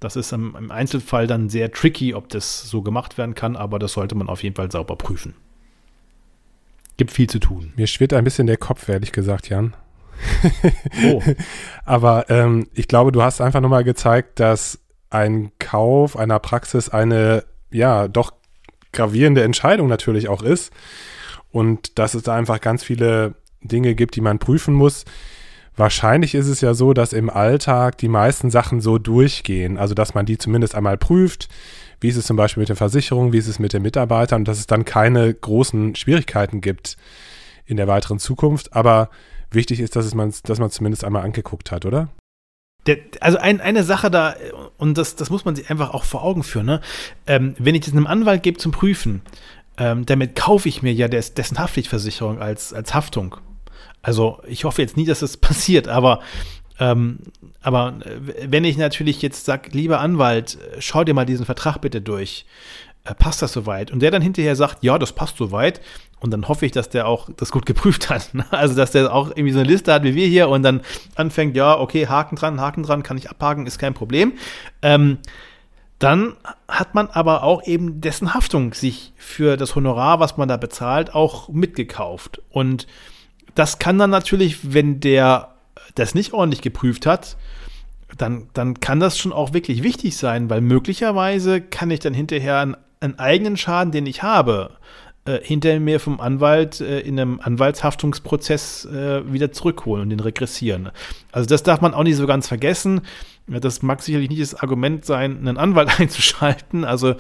[0.00, 3.78] das ist im, im, Einzelfall dann sehr tricky, ob das so gemacht werden kann, aber
[3.78, 5.36] das sollte man auf jeden Fall sauber prüfen.
[6.96, 7.72] Gibt viel zu tun.
[7.76, 9.74] Mir schwirrt ein bisschen der Kopf, ehrlich gesagt, Jan.
[11.06, 11.22] oh.
[11.84, 17.44] aber ähm, ich glaube, du hast einfach nochmal gezeigt, dass ein Kauf einer Praxis eine,
[17.70, 18.32] ja, doch
[18.92, 20.72] gravierende Entscheidung natürlich auch ist
[21.50, 25.04] und dass es da einfach ganz viele Dinge gibt, die man prüfen muss.
[25.76, 30.14] Wahrscheinlich ist es ja so, dass im Alltag die meisten Sachen so durchgehen, also dass
[30.14, 31.48] man die zumindest einmal prüft.
[32.00, 34.48] Wie ist es zum Beispiel mit der Versicherung, wie ist es mit den Mitarbeitern und
[34.48, 36.96] dass es dann keine großen Schwierigkeiten gibt
[37.64, 38.74] in der weiteren Zukunft.
[38.74, 39.08] Aber
[39.50, 42.08] wichtig ist, dass, es man, dass man zumindest einmal angeguckt hat, oder?
[42.86, 44.34] Der, also ein, eine Sache da,
[44.76, 46.80] und das, das muss man sich einfach auch vor Augen führen, ne?
[47.26, 49.22] Ähm, wenn ich das einem Anwalt gebe zum Prüfen,
[49.78, 53.36] ähm, damit kaufe ich mir ja des, dessen Haftpflichtversicherung als, als Haftung.
[54.02, 56.20] Also ich hoffe jetzt nie, dass das passiert, aber,
[56.78, 57.20] ähm,
[57.62, 62.02] aber äh, wenn ich natürlich jetzt sage, lieber Anwalt, schau dir mal diesen Vertrag bitte
[62.02, 63.90] durch, äh, passt das soweit?
[63.90, 65.80] Und der dann hinterher sagt, ja, das passt soweit,
[66.22, 68.32] und dann hoffe ich, dass der auch das gut geprüft hat.
[68.32, 68.46] Ne?
[68.50, 70.82] Also, dass der auch irgendwie so eine Liste hat wie wir hier und dann
[71.16, 74.34] anfängt, ja, okay, Haken dran, Haken dran, kann ich abhaken, ist kein Problem.
[74.82, 75.18] Ähm,
[75.98, 76.34] dann
[76.68, 81.14] hat man aber auch eben dessen Haftung sich für das Honorar, was man da bezahlt,
[81.14, 82.40] auch mitgekauft.
[82.50, 82.86] Und
[83.54, 85.54] das kann dann natürlich, wenn der
[85.94, 87.36] das nicht ordentlich geprüft hat,
[88.16, 92.58] dann, dann kann das schon auch wirklich wichtig sein, weil möglicherweise kann ich dann hinterher
[92.58, 94.70] einen, einen eigenen Schaden, den ich habe,
[95.24, 100.90] äh, hinter mir vom Anwalt äh, in einem Anwaltshaftungsprozess äh, wieder zurückholen und den regressieren.
[101.30, 103.02] Also das darf man auch nicht so ganz vergessen.
[103.46, 106.84] Das mag sicherlich nicht das Argument sein, einen Anwalt einzuschalten.
[106.84, 107.14] Also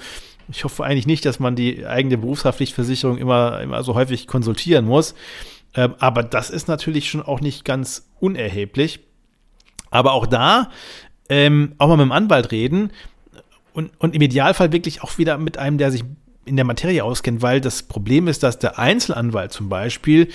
[0.50, 5.14] ich hoffe eigentlich nicht, dass man die eigene Berufshaftpflichtversicherung immer, immer so häufig konsultieren muss.
[5.74, 9.00] Ähm, aber das ist natürlich schon auch nicht ganz unerheblich.
[9.90, 10.70] Aber auch da,
[11.28, 12.90] ähm, auch mal mit dem Anwalt reden
[13.72, 16.04] und, und im Idealfall wirklich auch wieder mit einem, der sich
[16.44, 20.28] in der Materie auskennt, weil das Problem ist, dass der Einzelanwalt zum Beispiel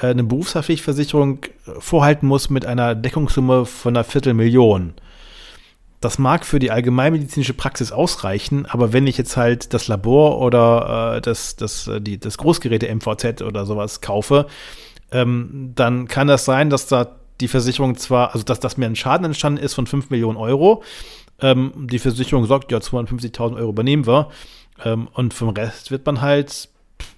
[0.00, 4.94] äh, eine Berufshaftpflichtversicherung äh, vorhalten muss mit einer Deckungssumme von einer Viertelmillion.
[6.00, 11.16] Das mag für die allgemeinmedizinische Praxis ausreichen, aber wenn ich jetzt halt das Labor oder
[11.16, 14.46] äh, das, das, äh, die, das Großgeräte MVZ oder sowas kaufe,
[15.10, 18.96] ähm, dann kann das sein, dass da die Versicherung zwar, also dass, dass mir ein
[18.96, 20.82] Schaden entstanden ist von 5 Millionen Euro,
[21.40, 24.30] Ähm, die Versicherung sagt, ja, 250.000 Euro übernehmen wir.
[24.84, 26.68] Ähm, und vom Rest wird man halt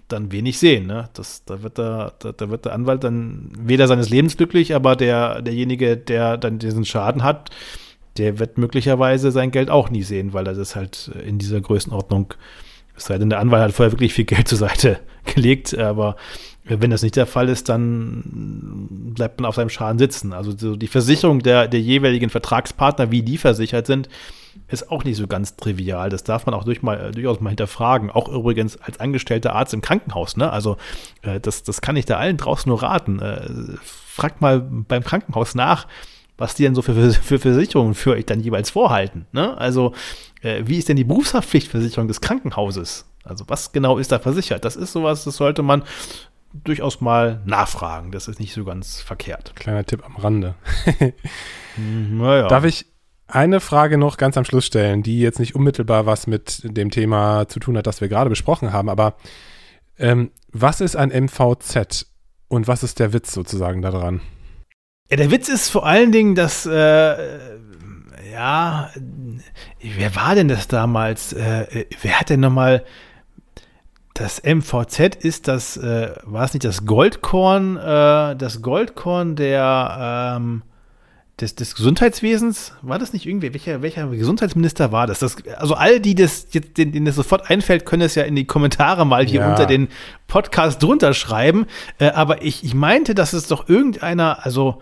[0.08, 0.86] dann wenig sehen.
[0.86, 1.08] Ne?
[1.14, 4.96] Das, da, wird der, da, da, wird der Anwalt dann weder seines Lebens glücklich, aber
[4.96, 7.50] der, derjenige, der dann diesen Schaden hat,
[8.16, 12.34] der wird möglicherweise sein Geld auch nie sehen, weil er das halt in dieser Größenordnung,
[12.96, 16.16] es sei denn, der Anwalt hat vorher wirklich viel Geld zur Seite gelegt, aber
[16.68, 20.32] wenn das nicht der Fall ist, dann bleibt man auf seinem Schaden sitzen.
[20.32, 24.08] Also so die Versicherung der, der jeweiligen Vertragspartner, wie die versichert sind,
[24.68, 26.10] ist auch nicht so ganz trivial.
[26.10, 28.10] Das darf man auch durch mal, durchaus mal hinterfragen.
[28.10, 30.36] Auch übrigens als angestellter Arzt im Krankenhaus.
[30.36, 30.52] Ne?
[30.52, 30.76] Also
[31.22, 33.20] äh, das, das kann ich da allen draußen nur raten.
[33.20, 33.48] Äh,
[33.82, 35.86] fragt mal beim Krankenhaus nach,
[36.36, 39.26] was die denn so für, für Versicherungen für euch dann jeweils vorhalten.
[39.32, 39.56] Ne?
[39.56, 39.94] Also
[40.42, 43.06] äh, wie ist denn die Berufshaftpflichtversicherung des Krankenhauses?
[43.24, 44.64] Also was genau ist da versichert?
[44.64, 45.82] Das ist sowas, das sollte man
[46.52, 48.12] durchaus mal nachfragen.
[48.12, 49.54] Das ist nicht so ganz verkehrt.
[49.56, 50.54] Kleiner Tipp am Rande.
[51.76, 52.48] naja.
[52.48, 52.86] Darf ich
[53.26, 57.46] eine Frage noch ganz am Schluss stellen, die jetzt nicht unmittelbar was mit dem Thema
[57.48, 59.16] zu tun hat, das wir gerade besprochen haben, aber
[59.98, 62.06] ähm, was ist ein MVZ
[62.48, 64.22] und was ist der Witz sozusagen daran?
[65.10, 67.16] Ja, der Witz ist vor allen Dingen, dass, äh,
[68.32, 68.90] ja,
[69.82, 71.32] wer war denn das damals?
[71.32, 72.84] Äh, wer hat denn nochmal
[74.18, 80.62] das MVZ ist das, äh, war es nicht das Goldkorn, äh, das Goldkorn der, ähm,
[81.40, 82.72] des, des Gesundheitswesens?
[82.82, 85.20] War das nicht irgendwie, welcher, welcher Gesundheitsminister war das?
[85.20, 88.44] das also all die, das, denen, denen das sofort einfällt, können es ja in die
[88.44, 89.50] Kommentare mal hier ja.
[89.50, 89.86] unter den
[90.26, 91.66] Podcast drunter schreiben.
[91.98, 94.80] Äh, aber ich, ich meinte, dass es doch irgendeiner, also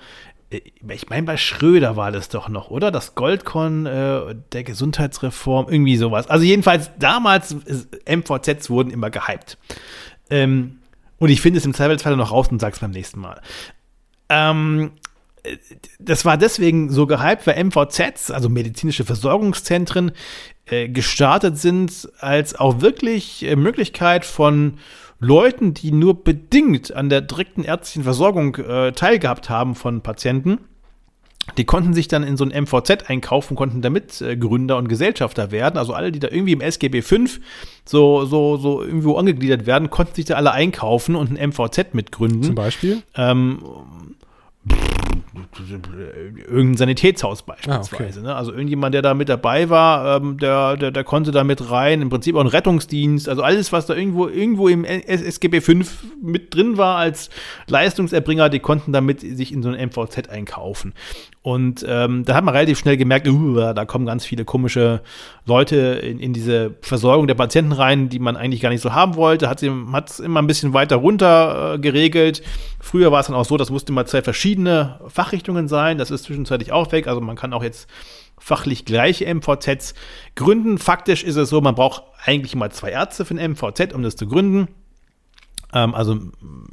[0.50, 2.90] ich meine, bei Schröder war das doch noch, oder?
[2.92, 6.28] Das Goldkorn äh, der Gesundheitsreform, irgendwie sowas.
[6.28, 7.56] Also jedenfalls damals,
[8.06, 9.58] äh, MVZs wurden immer gehypt.
[10.30, 10.78] Ähm,
[11.18, 13.40] und ich finde es im Zweifelsfall noch raus und sag's beim nächsten Mal.
[14.28, 14.92] Ähm,
[15.42, 15.56] äh,
[15.98, 20.12] das war deswegen so gehypt, weil MVZs, also medizinische Versorgungszentren,
[20.66, 24.78] äh, gestartet sind als auch wirklich äh, Möglichkeit von
[25.18, 30.58] Leuten, die nur bedingt an der direkten ärztlichen Versorgung äh, teilgehabt haben von Patienten,
[31.56, 35.50] die konnten sich dann in so ein MVZ einkaufen, konnten damit äh, Gründer und Gesellschafter
[35.50, 35.78] werden.
[35.78, 37.16] Also alle, die da irgendwie im SGB V
[37.84, 42.42] so, so, so irgendwo angegliedert werden, konnten sich da alle einkaufen und ein MVZ mitgründen.
[42.42, 43.02] Zum Beispiel?
[43.14, 43.60] Ähm,
[46.48, 47.90] irgendein Sanitätshaus beispielsweise.
[47.90, 48.20] Ah, okay.
[48.20, 48.34] ne?
[48.34, 52.02] Also irgendjemand, der da mit dabei war, ähm, der, der, der konnte da mit rein.
[52.02, 53.28] Im Prinzip auch ein Rettungsdienst.
[53.28, 55.72] Also alles, was da irgendwo, irgendwo im SGB V
[56.22, 57.30] mit drin war als
[57.66, 60.94] Leistungserbringer, die konnten damit sich in so ein MVZ einkaufen.
[61.46, 65.00] Und ähm, da hat man relativ schnell gemerkt, uh, da kommen ganz viele komische
[65.44, 69.14] Leute in, in diese Versorgung der Patienten rein, die man eigentlich gar nicht so haben
[69.14, 69.48] wollte.
[69.48, 72.42] Hat es immer ein bisschen weiter runter äh, geregelt.
[72.80, 75.98] Früher war es dann auch so, das musste immer zwei verschiedene Fachrichtungen sein.
[75.98, 77.06] Das ist zwischenzeitlich auch weg.
[77.06, 77.88] Also man kann auch jetzt
[78.36, 79.94] fachlich gleiche MVZs
[80.34, 80.78] gründen.
[80.78, 84.16] Faktisch ist es so, man braucht eigentlich immer zwei Ärzte für ein MVZ, um das
[84.16, 84.66] zu gründen.
[85.72, 86.18] Ähm, also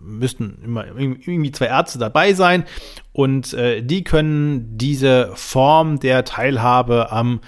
[0.02, 2.66] müssten immer irgendwie zwei Ärzte dabei sein
[3.12, 7.42] und äh, die können diese Form der Teilhabe am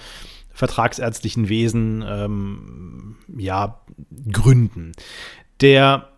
[0.52, 3.80] vertragsärztlichen Wesen ähm, ja
[4.32, 4.92] gründen.
[5.60, 6.08] Der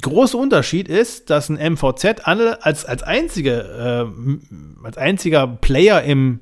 [0.00, 6.40] große Unterschied ist, dass ein MVZ als, als, einzige, äh, als einziger Player im,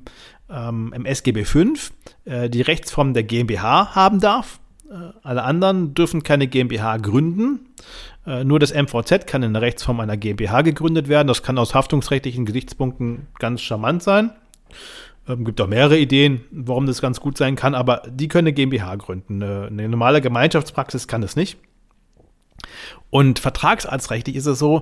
[0.49, 1.59] ähm, im SGB V
[2.25, 4.59] äh, die Rechtsform der GmbH haben darf.
[4.89, 7.67] Äh, alle anderen dürfen keine GmbH gründen.
[8.25, 11.27] Äh, nur das MVZ kann in der Rechtsform einer GmbH gegründet werden.
[11.27, 14.31] Das kann aus haftungsrechtlichen Gesichtspunkten ganz charmant sein.
[15.27, 18.53] Ähm, gibt auch mehrere Ideen, warum das ganz gut sein kann, aber die können eine
[18.53, 19.41] GmbH gründen.
[19.41, 21.57] Eine, normale Gemeinschaftspraxis kann das nicht.
[23.09, 24.81] Und vertragsarztrechtlich ist es so,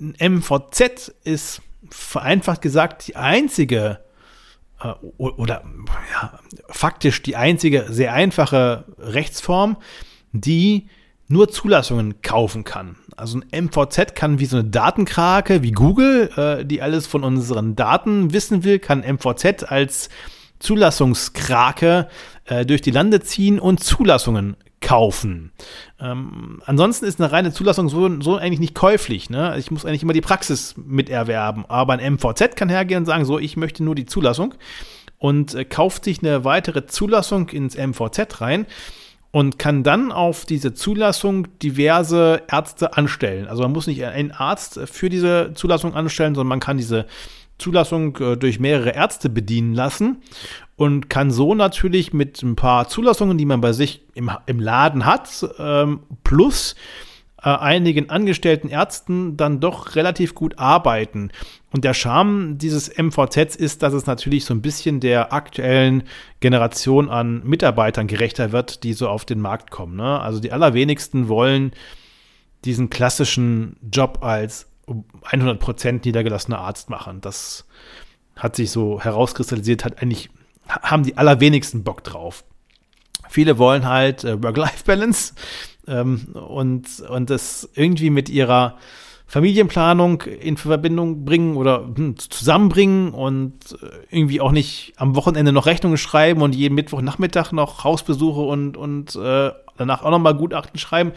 [0.00, 4.00] ein MVZ ist vereinfacht gesagt die einzige
[4.80, 5.64] äh, oder
[6.12, 9.76] ja, faktisch die einzige sehr einfache Rechtsform,
[10.32, 10.88] die
[11.28, 12.96] nur Zulassungen kaufen kann.
[13.16, 17.76] Also ein MVZ kann wie so eine Datenkrake, wie Google, äh, die alles von unseren
[17.76, 20.08] Daten wissen will, kann MVZ als
[20.58, 22.08] Zulassungskrake
[22.46, 25.52] äh, durch die Lande ziehen und Zulassungen kaufen.
[25.98, 29.30] Ähm, ansonsten ist eine reine Zulassung so, so eigentlich nicht käuflich.
[29.30, 29.56] Ne?
[29.58, 31.64] Ich muss eigentlich immer die Praxis miterwerben.
[31.68, 34.54] Aber ein MVZ kann hergehen und sagen, so, ich möchte nur die Zulassung
[35.18, 38.66] und äh, kauft sich eine weitere Zulassung ins MVZ rein
[39.34, 43.48] und kann dann auf diese Zulassung diverse Ärzte anstellen.
[43.48, 47.06] Also man muss nicht einen Arzt für diese Zulassung anstellen, sondern man kann diese
[47.58, 50.22] Zulassung äh, durch mehrere Ärzte bedienen lassen
[50.76, 55.04] und kann so natürlich mit ein paar Zulassungen, die man bei sich im, im Laden
[55.04, 56.76] hat, ähm, plus
[57.42, 61.32] äh, einigen angestellten Ärzten dann doch relativ gut arbeiten.
[61.74, 66.04] Und der Charme dieses MVZs ist, dass es natürlich so ein bisschen der aktuellen
[66.38, 69.96] Generation an Mitarbeitern gerechter wird, die so auf den Markt kommen.
[69.96, 70.20] Ne?
[70.20, 71.72] Also die allerwenigsten wollen
[72.64, 77.20] diesen klassischen Job als 100% niedergelassener Arzt machen.
[77.20, 77.66] Das
[78.36, 80.30] hat sich so herauskristallisiert, hat eigentlich,
[80.68, 82.44] haben die allerwenigsten Bock drauf.
[83.28, 85.34] Viele wollen halt äh, Work-Life-Balance
[85.88, 88.78] ähm, und, und das irgendwie mit ihrer
[89.26, 95.66] Familienplanung in Verbindung bringen oder hm, zusammenbringen und äh, irgendwie auch nicht am Wochenende noch
[95.66, 101.12] Rechnungen schreiben und jeden Mittwochnachmittag noch Hausbesuche und, und äh, danach auch nochmal Gutachten schreiben,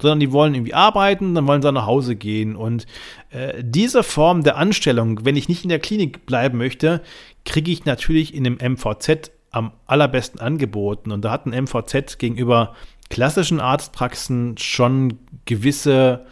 [0.00, 2.56] sondern die wollen irgendwie arbeiten, dann wollen sie nach Hause gehen.
[2.56, 2.86] Und
[3.30, 7.02] äh, diese Form der Anstellung, wenn ich nicht in der Klinik bleiben möchte,
[7.44, 11.10] kriege ich natürlich in dem MVZ am allerbesten angeboten.
[11.10, 12.74] Und da hat ein MVZ gegenüber
[13.08, 16.26] klassischen Arztpraxen schon gewisse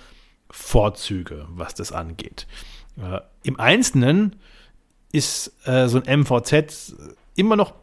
[0.55, 2.47] Vorzüge, was das angeht.
[2.97, 4.37] Äh, Im Einzelnen
[5.11, 6.95] ist äh, so ein MVZ
[7.35, 7.75] immer noch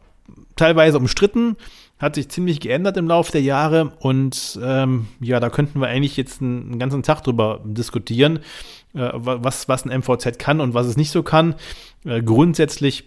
[0.56, 1.58] teilweise umstritten,
[2.00, 6.16] hat sich ziemlich geändert im Laufe der Jahre und ähm, ja, da könnten wir eigentlich
[6.16, 8.40] jetzt einen, einen ganzen Tag drüber diskutieren,
[8.94, 11.56] äh, was, was ein MVZ kann und was es nicht so kann.
[12.06, 13.04] Äh, grundsätzlich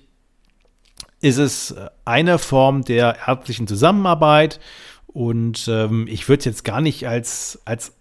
[1.23, 4.61] ist es eine Form der ärztlichen Zusammenarbeit
[5.07, 7.95] und ähm, ich würde es jetzt gar nicht als, als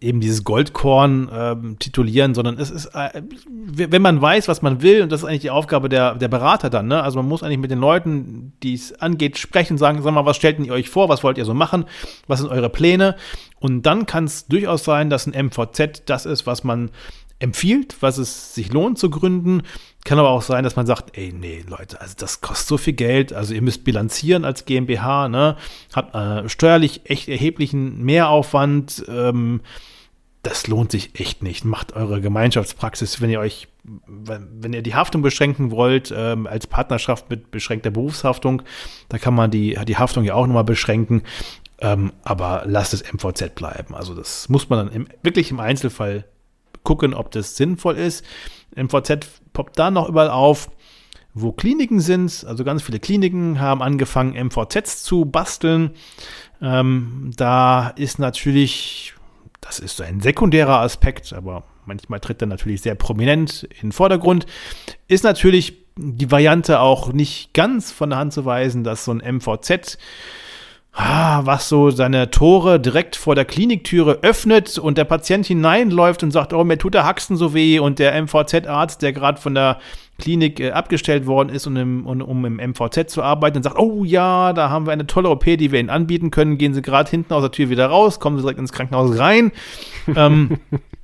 [0.00, 5.02] eben dieses Goldkorn äh, titulieren, sondern es ist, äh, wenn man weiß, was man will,
[5.02, 7.02] und das ist eigentlich die Aufgabe der, der Berater dann, ne?
[7.02, 10.36] Also man muss eigentlich mit den Leuten, die es angeht, sprechen, sagen, sag mal, was
[10.36, 11.84] stellt ihr euch vor, was wollt ihr so machen,
[12.26, 13.16] was sind eure Pläne?
[13.58, 16.90] Und dann kann es durchaus sein, dass ein MVZ das ist, was man
[17.38, 19.62] empfiehlt, was es sich lohnt zu gründen.
[20.04, 22.94] Kann aber auch sein, dass man sagt, ey, nee, Leute, also das kostet so viel
[22.94, 25.56] Geld, also ihr müsst bilanzieren als GmbH, ne?
[25.94, 29.04] Habt äh, steuerlich echt erheblichen Mehraufwand.
[29.08, 29.60] Ähm,
[30.42, 31.64] das lohnt sich echt nicht.
[31.64, 33.66] Macht eure Gemeinschaftspraxis, wenn ihr euch,
[34.06, 38.62] wenn ihr die Haftung beschränken wollt, ähm, als Partnerschaft mit beschränkter Berufshaftung,
[39.08, 41.22] da kann man die, die Haftung ja auch nochmal beschränken.
[41.80, 43.94] Ähm, aber lasst es MVZ bleiben.
[43.94, 46.24] Also das muss man dann im, wirklich im Einzelfall
[46.86, 48.24] gucken, ob das sinnvoll ist.
[48.74, 50.70] MVZ poppt da noch überall auf,
[51.34, 52.46] wo Kliniken sind.
[52.48, 55.90] Also ganz viele Kliniken haben angefangen, MVZs zu basteln.
[56.62, 59.12] Ähm, da ist natürlich,
[59.60, 63.92] das ist so ein sekundärer Aspekt, aber manchmal tritt er natürlich sehr prominent in den
[63.92, 64.46] Vordergrund,
[65.08, 69.36] ist natürlich die Variante auch nicht ganz von der Hand zu weisen, dass so ein
[69.36, 69.98] MVZ
[70.98, 76.30] Ah, was so seine Tore direkt vor der Kliniktüre öffnet und der Patient hineinläuft und
[76.30, 79.78] sagt, oh, mir tut der Haxen so weh und der MVZ-Arzt, der gerade von der
[80.18, 83.78] Klinik äh, abgestellt worden ist, um im, um, um im MVZ zu arbeiten, und sagt,
[83.78, 86.80] oh ja, da haben wir eine tolle OP, die wir Ihnen anbieten können, gehen Sie
[86.80, 89.52] gerade hinten aus der Tür wieder raus, kommen Sie direkt ins Krankenhaus rein.
[90.16, 90.58] ähm,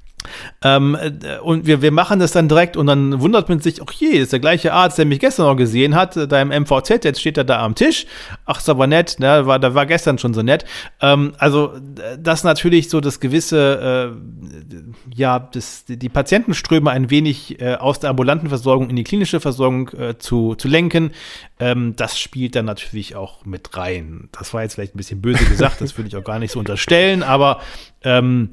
[0.62, 3.92] ähm, äh, und wir, wir machen das dann direkt und dann wundert man sich, ach
[3.92, 7.20] je, ist der gleiche Arzt, der mich gestern noch gesehen hat, da im MVZ, jetzt
[7.20, 8.06] steht er da am Tisch.
[8.44, 10.64] Ach, ist aber nett, ne, war, da war gestern schon so nett.
[11.00, 11.72] Ähm, also,
[12.18, 18.10] das natürlich so das gewisse, äh, ja, das, die Patientenströme ein wenig äh, aus der
[18.10, 21.12] ambulanten Versorgung in die klinische Versorgung äh, zu, zu lenken,
[21.58, 24.28] ähm, das spielt dann natürlich auch mit rein.
[24.32, 26.58] Das war jetzt vielleicht ein bisschen böse gesagt, das würde ich auch gar nicht so
[26.58, 27.60] unterstellen, aber
[28.02, 28.50] ähm,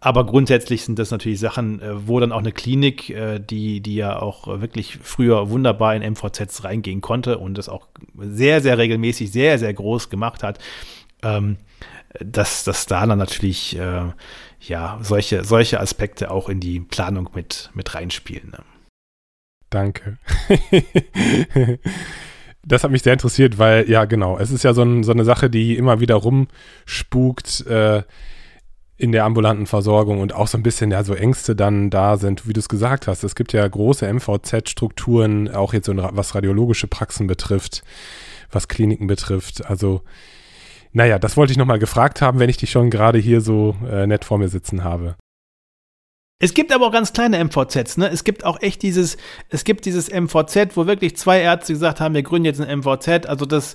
[0.00, 3.96] aber grundsätzlich sind das natürlich Sachen, äh, wo dann auch eine Klinik, äh, die, die
[3.96, 9.30] ja auch wirklich früher wunderbar in MVZs reingehen konnte und das auch sehr, sehr regelmäßig,
[9.32, 10.58] sehr, sehr groß gemacht hat,
[11.22, 11.56] ähm,
[12.20, 14.12] dass, dass da dann natürlich äh,
[14.60, 18.50] ja, solche, solche Aspekte auch in die Planung mit, mit reinspielen.
[18.50, 18.58] Ne?
[19.70, 20.18] Danke.
[22.64, 25.24] das hat mich sehr interessiert, weil, ja, genau, es ist ja so, ein, so eine
[25.24, 27.66] Sache, die immer wieder rumspukt.
[27.66, 28.02] Äh,
[28.98, 32.48] in der ambulanten Versorgung und auch so ein bisschen ja so Ängste dann da sind,
[32.48, 33.24] wie du es gesagt hast.
[33.24, 37.82] Es gibt ja große MVZ-Strukturen, auch jetzt so was radiologische Praxen betrifft,
[38.50, 39.66] was Kliniken betrifft.
[39.66, 40.02] Also
[40.92, 44.06] naja, das wollte ich nochmal gefragt haben, wenn ich dich schon gerade hier so äh,
[44.06, 45.16] nett vor mir sitzen habe.
[46.38, 48.08] Es gibt aber auch ganz kleine MVZs, ne?
[48.08, 49.16] Es gibt auch echt dieses,
[49.48, 53.26] es gibt dieses MVZ, wo wirklich zwei Ärzte gesagt haben, wir gründen jetzt ein MVZ.
[53.26, 53.74] Also das,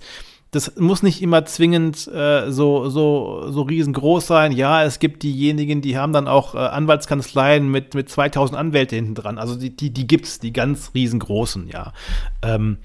[0.51, 4.51] das muss nicht immer zwingend äh, so, so, so riesengroß sein.
[4.51, 9.15] Ja, es gibt diejenigen, die haben dann auch äh, Anwaltskanzleien mit, mit 2000 Anwälte hinten
[9.15, 9.37] dran.
[9.37, 11.93] Also die, die, die gibt's, die ganz riesengroßen, ja.
[12.41, 12.79] Ähm,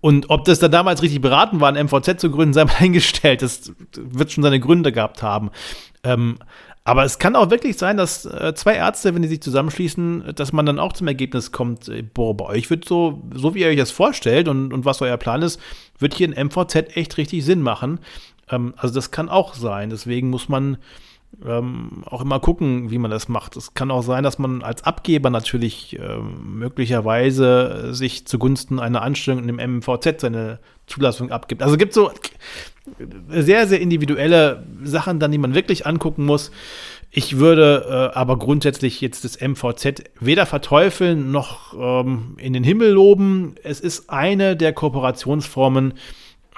[0.00, 3.42] und ob das da damals richtig beraten war, ein MVZ zu gründen, sei mal eingestellt.
[3.42, 5.50] Das wird schon seine Gründe gehabt haben.
[6.04, 6.38] Ähm,
[6.84, 10.52] aber es kann auch wirklich sein, dass äh, zwei Ärzte, wenn die sich zusammenschließen, dass
[10.52, 13.68] man dann auch zum Ergebnis kommt, äh, boah, bei euch wird so, so wie ihr
[13.68, 15.60] euch das vorstellt und, und was euer Plan ist,
[15.98, 18.00] wird hier ein MVZ echt richtig Sinn machen.
[18.50, 19.90] Ähm, also das kann auch sein.
[19.90, 20.78] Deswegen muss man
[21.46, 23.56] ähm, auch immer gucken, wie man das macht.
[23.56, 29.40] Es kann auch sein, dass man als Abgeber natürlich ähm, möglicherweise sich zugunsten einer Anstellung
[29.40, 31.62] in dem MVZ seine Zulassung abgibt.
[31.62, 32.10] Also es gibt so
[33.28, 36.50] sehr, sehr individuelle Sachen dann, die man wirklich angucken muss.
[37.10, 42.90] Ich würde äh, aber grundsätzlich jetzt das MVZ weder verteufeln noch ähm, in den Himmel
[42.90, 43.54] loben.
[43.62, 45.94] Es ist eine der Kooperationsformen,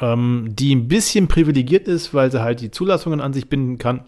[0.00, 4.04] ähm, die ein bisschen privilegiert ist, weil sie halt die Zulassungen an sich binden kann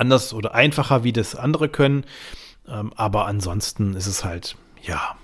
[0.00, 2.04] anders oder einfacher, wie das andere können.
[2.66, 5.16] Ähm, aber ansonsten ist es halt, ja,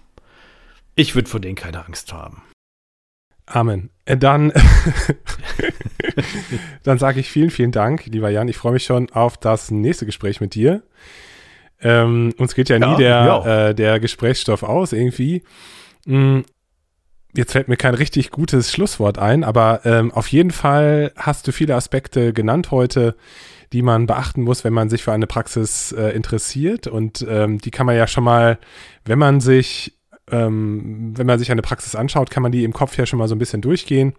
[0.95, 2.43] ich würde vor denen keine Angst haben.
[3.47, 3.91] Amen.
[4.05, 4.53] Äh, dann,
[6.83, 8.49] dann sage ich vielen, vielen Dank, lieber Jan.
[8.49, 10.83] Ich freue mich schon auf das nächste Gespräch mit dir.
[11.81, 15.43] Ähm, uns geht ja nie ja, der, äh, der Gesprächsstoff aus irgendwie.
[16.07, 16.45] Hm,
[17.35, 21.53] jetzt fällt mir kein richtig gutes Schlusswort ein, aber ähm, auf jeden Fall hast du
[21.53, 23.15] viele Aspekte genannt heute,
[23.73, 26.87] die man beachten muss, wenn man sich für eine Praxis äh, interessiert.
[26.87, 28.59] Und ähm, die kann man ja schon mal,
[29.05, 29.96] wenn man sich,
[30.31, 33.29] ähm, wenn man sich eine Praxis anschaut, kann man die im Kopf ja schon mal
[33.29, 34.15] so ein bisschen durchgehen.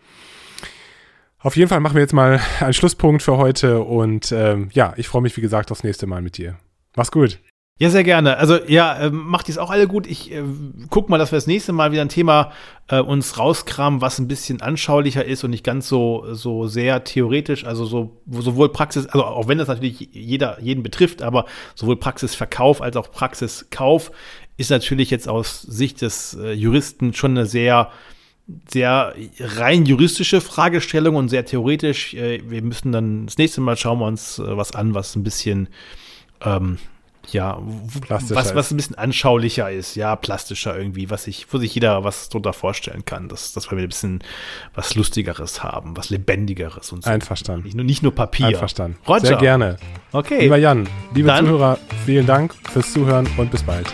[1.40, 5.08] Auf jeden Fall machen wir jetzt mal einen Schlusspunkt für heute und ähm, ja, ich
[5.08, 6.58] freue mich, wie gesagt, aufs nächste Mal mit dir.
[6.96, 7.40] Mach's gut.
[7.80, 8.38] Ja, sehr gerne.
[8.38, 10.08] Also ja, äh, macht dies auch alle gut.
[10.08, 10.42] Ich äh,
[10.90, 12.52] guck mal, dass wir das nächste Mal wieder ein Thema
[12.88, 17.66] äh, uns rauskramen, was ein bisschen anschaulicher ist und nicht ganz so so sehr theoretisch.
[17.66, 21.46] Also so sowohl Praxis, also auch wenn das natürlich jeder jeden betrifft, aber
[21.76, 24.12] sowohl Praxisverkauf als auch Praxiskauf
[24.58, 27.92] ist natürlich jetzt aus Sicht des äh, Juristen schon eine sehr
[28.72, 32.14] sehr rein juristische Fragestellung und sehr theoretisch.
[32.14, 35.24] Äh, wir müssen dann das nächste Mal schauen wir uns äh, was an, was ein
[35.24, 35.68] bisschen
[36.44, 36.78] ähm,
[37.32, 37.58] ja,
[38.08, 42.30] was, was ein bisschen anschaulicher ist, ja, plastischer irgendwie, was sich, wo sich jeder was
[42.30, 44.24] drunter vorstellen kann, dass, dass wir ein bisschen
[44.74, 47.10] was Lustigeres haben, was Lebendigeres und so.
[47.10, 47.66] Einverstanden.
[47.66, 48.48] Nicht nur, nicht nur Papier.
[48.48, 48.98] Einverstanden.
[49.08, 49.28] Roger.
[49.28, 49.78] Sehr gerne.
[50.12, 50.42] Okay.
[50.42, 53.94] Lieber Jan, liebe Dann, Zuhörer, vielen Dank fürs Zuhören und bis bald.